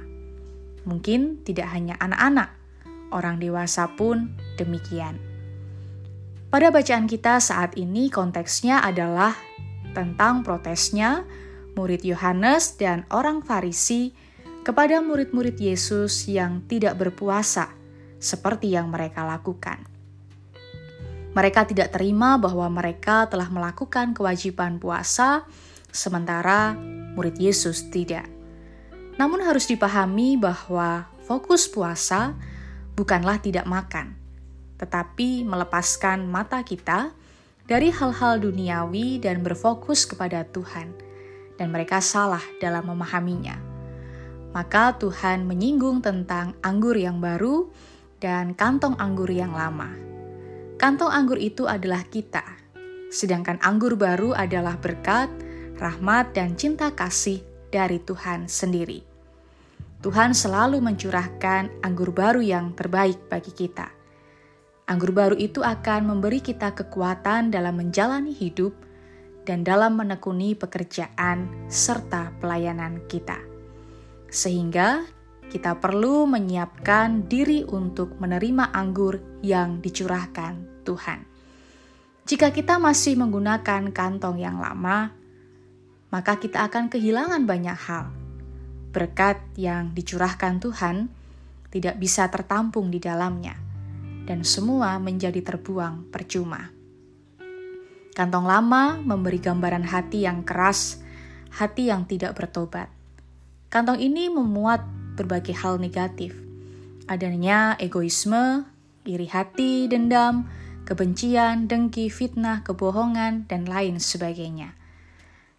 Mungkin 0.87 1.43
tidak 1.43 1.75
hanya 1.75 1.99
anak-anak, 1.99 2.55
orang 3.11 3.43
dewasa 3.43 3.91
pun 3.99 4.39
demikian. 4.55 5.19
Pada 6.47 6.71
bacaan 6.71 7.11
kita 7.11 7.43
saat 7.43 7.75
ini 7.75 8.15
konteksnya 8.15 8.79
adalah 8.79 9.35
tentang 9.91 10.47
protesnya 10.47 11.27
murid 11.75 12.07
Yohanes 12.07 12.79
dan 12.79 13.11
orang 13.11 13.43
Farisi 13.43 14.15
kepada 14.63 15.03
murid-murid 15.03 15.59
Yesus 15.59 16.31
yang 16.31 16.63
tidak 16.71 16.95
berpuasa 16.95 17.75
seperti 18.23 18.71
yang 18.71 18.87
mereka 18.87 19.27
lakukan. 19.27 19.83
Mereka 21.35 21.75
tidak 21.75 21.91
terima 21.91 22.39
bahwa 22.39 22.71
mereka 22.71 23.27
telah 23.27 23.51
melakukan 23.51 24.15
kewajiban 24.15 24.79
puasa 24.79 25.43
sementara 25.91 26.75
murid 27.15 27.37
Yesus 27.37 27.91
tidak. 27.91 28.27
Namun 29.21 29.45
harus 29.45 29.69
dipahami 29.69 30.41
bahwa 30.41 31.11
fokus 31.29 31.69
puasa 31.69 32.35
bukanlah 32.97 33.37
tidak 33.39 33.69
makan, 33.69 34.17
tetapi 34.81 35.45
melepaskan 35.45 36.25
mata 36.25 36.65
kita 36.65 37.13
dari 37.69 37.93
hal-hal 37.93 38.41
duniawi 38.43 39.21
dan 39.21 39.45
berfokus 39.45 40.09
kepada 40.09 40.43
Tuhan, 40.49 40.91
dan 41.61 41.69
mereka 41.71 42.01
salah 42.01 42.43
dalam 42.59 42.89
memahaminya. 42.89 43.61
Maka 44.51 44.99
Tuhan 44.99 45.47
menyinggung 45.47 46.03
tentang 46.03 46.59
anggur 46.65 46.99
yang 46.99 47.23
baru 47.23 47.71
dan 48.19 48.59
kantong 48.59 48.99
anggur 48.99 49.31
yang 49.31 49.55
lama. 49.55 49.95
Kantong 50.81 51.13
anggur 51.13 51.39
itu 51.39 51.71
adalah 51.71 52.03
kita, 52.09 52.43
sedangkan 53.13 53.61
anggur 53.63 53.95
baru 53.95 54.35
adalah 54.35 54.75
berkat 54.81 55.31
rahmat, 55.81 56.37
dan 56.37 56.55
cinta 56.61 56.93
kasih 56.93 57.41
dari 57.73 57.97
Tuhan 58.05 58.47
sendiri. 58.47 59.01
Tuhan 60.05 60.37
selalu 60.37 60.81
mencurahkan 60.81 61.85
anggur 61.85 62.13
baru 62.13 62.45
yang 62.45 62.73
terbaik 62.77 63.29
bagi 63.33 63.53
kita. 63.53 63.89
Anggur 64.89 65.13
baru 65.13 65.37
itu 65.37 65.65
akan 65.65 66.13
memberi 66.13 66.45
kita 66.45 66.73
kekuatan 66.77 67.49
dalam 67.49 67.81
menjalani 67.81 68.33
hidup 68.33 68.77
dan 69.49 69.65
dalam 69.65 69.97
menekuni 69.97 70.57
pekerjaan 70.57 71.49
serta 71.69 72.33
pelayanan 72.41 73.05
kita, 73.09 73.39
sehingga 74.29 75.05
kita 75.51 75.79
perlu 75.83 76.31
menyiapkan 76.31 77.27
diri 77.27 77.67
untuk 77.67 78.15
menerima 78.23 78.71
anggur 78.71 79.19
yang 79.43 79.83
dicurahkan 79.83 80.87
Tuhan. 80.87 81.27
Jika 82.25 82.55
kita 82.55 82.79
masih 82.79 83.19
menggunakan 83.19 83.91
kantong 83.91 84.39
yang 84.39 84.63
lama, 84.63 85.11
maka 86.11 86.37
kita 86.39 86.67
akan 86.67 86.91
kehilangan 86.91 87.47
banyak 87.47 87.79
hal. 87.87 88.11
Berkat 88.91 89.39
yang 89.55 89.95
dicurahkan 89.95 90.59
Tuhan 90.59 91.07
tidak 91.71 92.03
bisa 92.03 92.27
tertampung 92.27 92.91
di 92.91 92.99
dalamnya, 92.99 93.55
dan 94.27 94.43
semua 94.43 94.99
menjadi 94.99 95.39
terbuang 95.39 96.11
percuma. 96.11 96.75
Kantong 98.11 98.43
lama 98.43 98.99
memberi 98.99 99.39
gambaran 99.39 99.87
hati 99.87 100.27
yang 100.27 100.43
keras, 100.43 100.99
hati 101.55 101.95
yang 101.95 102.11
tidak 102.11 102.35
bertobat. 102.35 102.91
Kantong 103.71 104.03
ini 104.03 104.27
memuat 104.27 104.83
berbagai 105.15 105.55
hal 105.63 105.79
negatif, 105.79 106.35
adanya 107.07 107.79
egoisme, 107.79 108.67
iri 109.07 109.31
hati, 109.31 109.87
dendam, 109.87 110.51
kebencian, 110.91 111.71
dengki, 111.71 112.11
fitnah, 112.11 112.67
kebohongan, 112.67 113.47
dan 113.47 113.63
lain 113.71 114.03
sebagainya. 114.03 114.75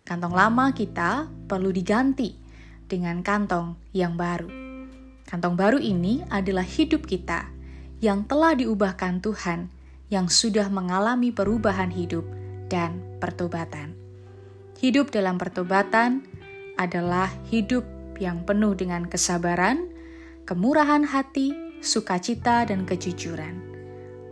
Kantong 0.02 0.34
lama 0.34 0.74
kita 0.74 1.30
perlu 1.46 1.70
diganti 1.70 2.34
dengan 2.90 3.22
kantong 3.22 3.78
yang 3.94 4.18
baru. 4.18 4.50
Kantong 5.30 5.56
baru 5.56 5.78
ini 5.78 6.26
adalah 6.28 6.66
hidup 6.66 7.06
kita 7.06 7.48
yang 8.02 8.26
telah 8.26 8.58
diubahkan 8.58 9.22
Tuhan, 9.22 9.70
yang 10.10 10.28
sudah 10.28 10.68
mengalami 10.68 11.30
perubahan 11.30 11.94
hidup 11.94 12.26
dan 12.68 13.00
pertobatan. 13.22 13.94
Hidup 14.82 15.14
dalam 15.14 15.38
pertobatan 15.38 16.26
adalah 16.76 17.30
hidup 17.54 17.86
yang 18.18 18.42
penuh 18.42 18.74
dengan 18.74 19.06
kesabaran, 19.06 19.86
kemurahan 20.50 21.06
hati, 21.06 21.54
sukacita, 21.86 22.66
dan 22.66 22.90
kejujuran. 22.90 23.62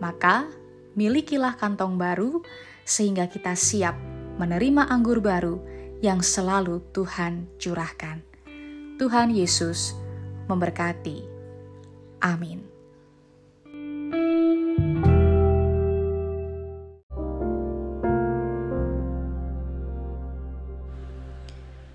Maka, 0.01 0.49
milikilah 0.97 1.55
kantong 1.55 2.01
baru 2.01 2.41
sehingga 2.83 3.29
kita 3.29 3.53
siap 3.53 4.18
menerima 4.39 4.87
anggur 4.87 5.19
baru 5.19 5.59
yang 5.99 6.23
selalu 6.23 6.79
Tuhan 6.95 7.59
curahkan. 7.59 8.23
Tuhan 8.95 9.35
Yesus 9.35 9.91
memberkati. 10.47 11.27
Amin. 12.23 12.63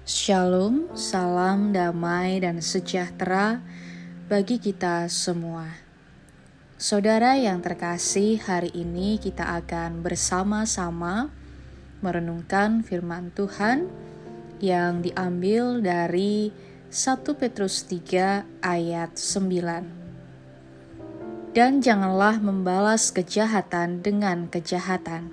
Shalom, 0.05 0.93
salam 0.93 1.73
damai 1.73 2.45
dan 2.45 2.61
sejahtera 2.61 3.65
bagi 4.29 4.61
kita 4.61 5.09
semua. 5.09 5.81
Saudara 6.77 7.41
yang 7.41 7.65
terkasih, 7.65 8.37
hari 8.45 8.69
ini 8.77 9.17
kita 9.17 9.57
akan 9.65 10.05
bersama-sama 10.05 11.33
merenungkan 12.05 12.85
firman 12.85 13.33
Tuhan 13.33 13.89
yang 14.61 15.01
diambil 15.01 15.81
dari 15.81 16.53
1 16.93 17.41
Petrus 17.41 17.89
3 17.89 18.45
ayat 18.61 19.17
9. 19.17 21.57
Dan 21.57 21.81
janganlah 21.81 22.45
membalas 22.45 23.09
kejahatan 23.09 24.05
dengan 24.05 24.53
kejahatan, 24.53 25.33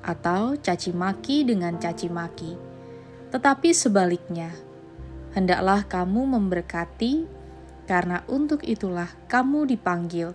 atau 0.00 0.56
caci 0.56 0.96
maki 0.96 1.44
dengan 1.44 1.76
caci 1.76 2.08
maki, 2.08 2.56
tetapi 3.34 3.74
sebaliknya, 3.74 4.54
hendaklah 5.34 5.82
kamu 5.84 6.38
memberkati, 6.38 7.26
karena 7.84 8.22
untuk 8.30 8.62
itulah 8.62 9.10
kamu 9.26 9.66
dipanggil, 9.68 10.32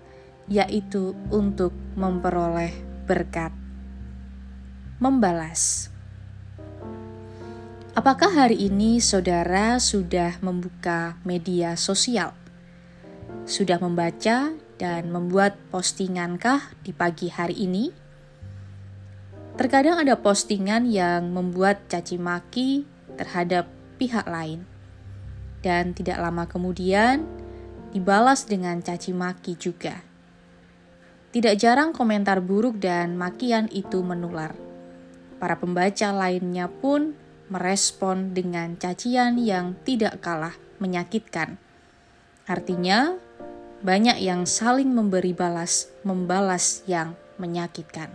yaitu 0.51 1.15
untuk 1.31 1.71
memperoleh 1.95 2.75
berkat 3.07 3.55
membalas. 4.99 5.87
Apakah 7.95 8.35
hari 8.35 8.67
ini 8.67 8.99
saudara 8.99 9.79
sudah 9.79 10.35
membuka 10.43 11.15
media 11.23 11.79
sosial? 11.79 12.35
Sudah 13.47 13.79
membaca 13.79 14.51
dan 14.75 15.03
membuat 15.07 15.55
postingankah 15.71 16.75
di 16.83 16.91
pagi 16.91 17.31
hari 17.31 17.63
ini? 17.63 17.95
Terkadang 19.55 20.03
ada 20.03 20.19
postingan 20.19 20.83
yang 20.91 21.31
membuat 21.31 21.87
caci 21.87 22.19
maki 22.19 22.83
terhadap 23.15 23.71
pihak 23.95 24.27
lain. 24.27 24.67
Dan 25.63 25.95
tidak 25.95 26.19
lama 26.19 26.43
kemudian 26.43 27.23
dibalas 27.95 28.43
dengan 28.43 28.83
caci 28.83 29.15
maki 29.15 29.55
juga. 29.55 30.03
Tidak 31.31 31.55
jarang 31.55 31.95
komentar 31.95 32.43
buruk 32.43 32.83
dan 32.83 33.15
makian 33.15 33.71
itu 33.71 34.03
menular. 34.03 34.68
Para 35.39 35.55
pembaca 35.55 36.11
lainnya 36.11 36.67
pun 36.67 37.15
merespon 37.47 38.35
dengan 38.35 38.75
cacian 38.75 39.39
yang 39.39 39.79
tidak 39.87 40.19
kalah 40.19 40.53
menyakitkan. 40.83 41.55
Artinya, 42.43 43.15
banyak 43.79 44.19
yang 44.19 44.43
saling 44.43 44.91
memberi 44.91 45.31
balas, 45.31 45.87
membalas 46.03 46.83
yang 46.83 47.15
menyakitkan. 47.39 48.11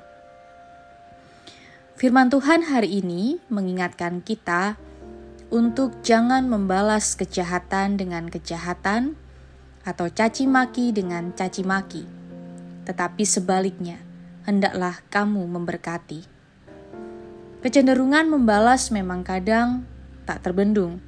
Firman 1.97 2.29
Tuhan 2.29 2.69
hari 2.69 3.01
ini 3.01 3.41
mengingatkan 3.49 4.21
kita 4.21 4.77
untuk 5.49 6.05
jangan 6.05 6.45
membalas 6.45 7.17
kejahatan 7.17 7.97
dengan 7.97 8.29
kejahatan 8.29 9.17
atau 9.87 10.11
caci 10.13 10.45
maki 10.45 10.91
dengan 10.91 11.33
caci 11.33 11.63
maki, 11.65 12.05
tetapi 12.85 13.25
sebaliknya, 13.25 14.03
hendaklah 14.45 15.01
kamu 15.09 15.47
memberkati. 15.49 16.34
Kecenderungan 17.65 18.29
membalas 18.29 18.93
memang 18.93 19.25
kadang 19.25 19.89
tak 20.29 20.45
terbendung, 20.45 21.01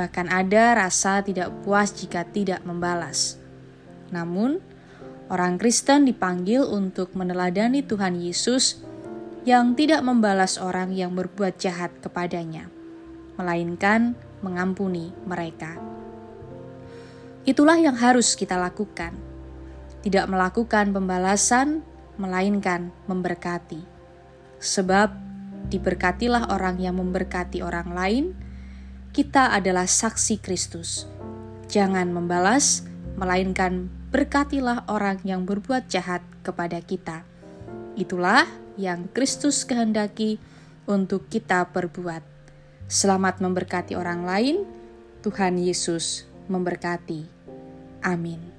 bahkan 0.00 0.24
ada 0.32 0.72
rasa 0.72 1.20
tidak 1.20 1.52
puas 1.60 1.92
jika 1.92 2.24
tidak 2.24 2.64
membalas. 2.64 3.36
Namun, 4.08 4.64
orang 5.28 5.60
Kristen 5.60 6.08
dipanggil 6.08 6.64
untuk 6.64 7.12
meneladani 7.12 7.84
Tuhan 7.84 8.16
Yesus 8.16 8.80
yang 9.44 9.76
tidak 9.76 10.00
membalas 10.00 10.56
orang 10.56 10.96
yang 10.96 11.12
berbuat 11.12 11.60
jahat 11.60 11.92
kepadanya, 12.00 12.72
melainkan 13.36 14.16
mengampuni 14.40 15.12
mereka. 15.28 15.76
Itulah 17.44 17.76
yang 17.76 18.00
harus 18.00 18.32
kita 18.32 18.56
lakukan. 18.56 19.12
Tidak 20.00 20.24
melakukan 20.24 20.88
pembalasan, 20.88 21.84
melainkan 22.16 22.88
memberkati. 23.04 23.84
Sebab 24.56 25.31
diberkatilah 25.72 26.52
orang 26.52 26.76
yang 26.76 27.00
memberkati 27.00 27.64
orang 27.64 27.96
lain, 27.96 28.24
kita 29.16 29.56
adalah 29.56 29.88
saksi 29.88 30.44
Kristus. 30.44 31.08
Jangan 31.72 32.12
membalas, 32.12 32.84
melainkan 33.16 33.88
berkatilah 34.12 34.84
orang 34.92 35.24
yang 35.24 35.48
berbuat 35.48 35.88
jahat 35.88 36.20
kepada 36.44 36.84
kita. 36.84 37.24
Itulah 37.96 38.44
yang 38.76 39.08
Kristus 39.16 39.64
kehendaki 39.64 40.36
untuk 40.84 41.32
kita 41.32 41.72
perbuat. 41.72 42.20
Selamat 42.92 43.40
memberkati 43.40 43.96
orang 43.96 44.28
lain. 44.28 44.56
Tuhan 45.24 45.56
Yesus 45.56 46.28
memberkati. 46.52 47.24
Amin. 48.04 48.51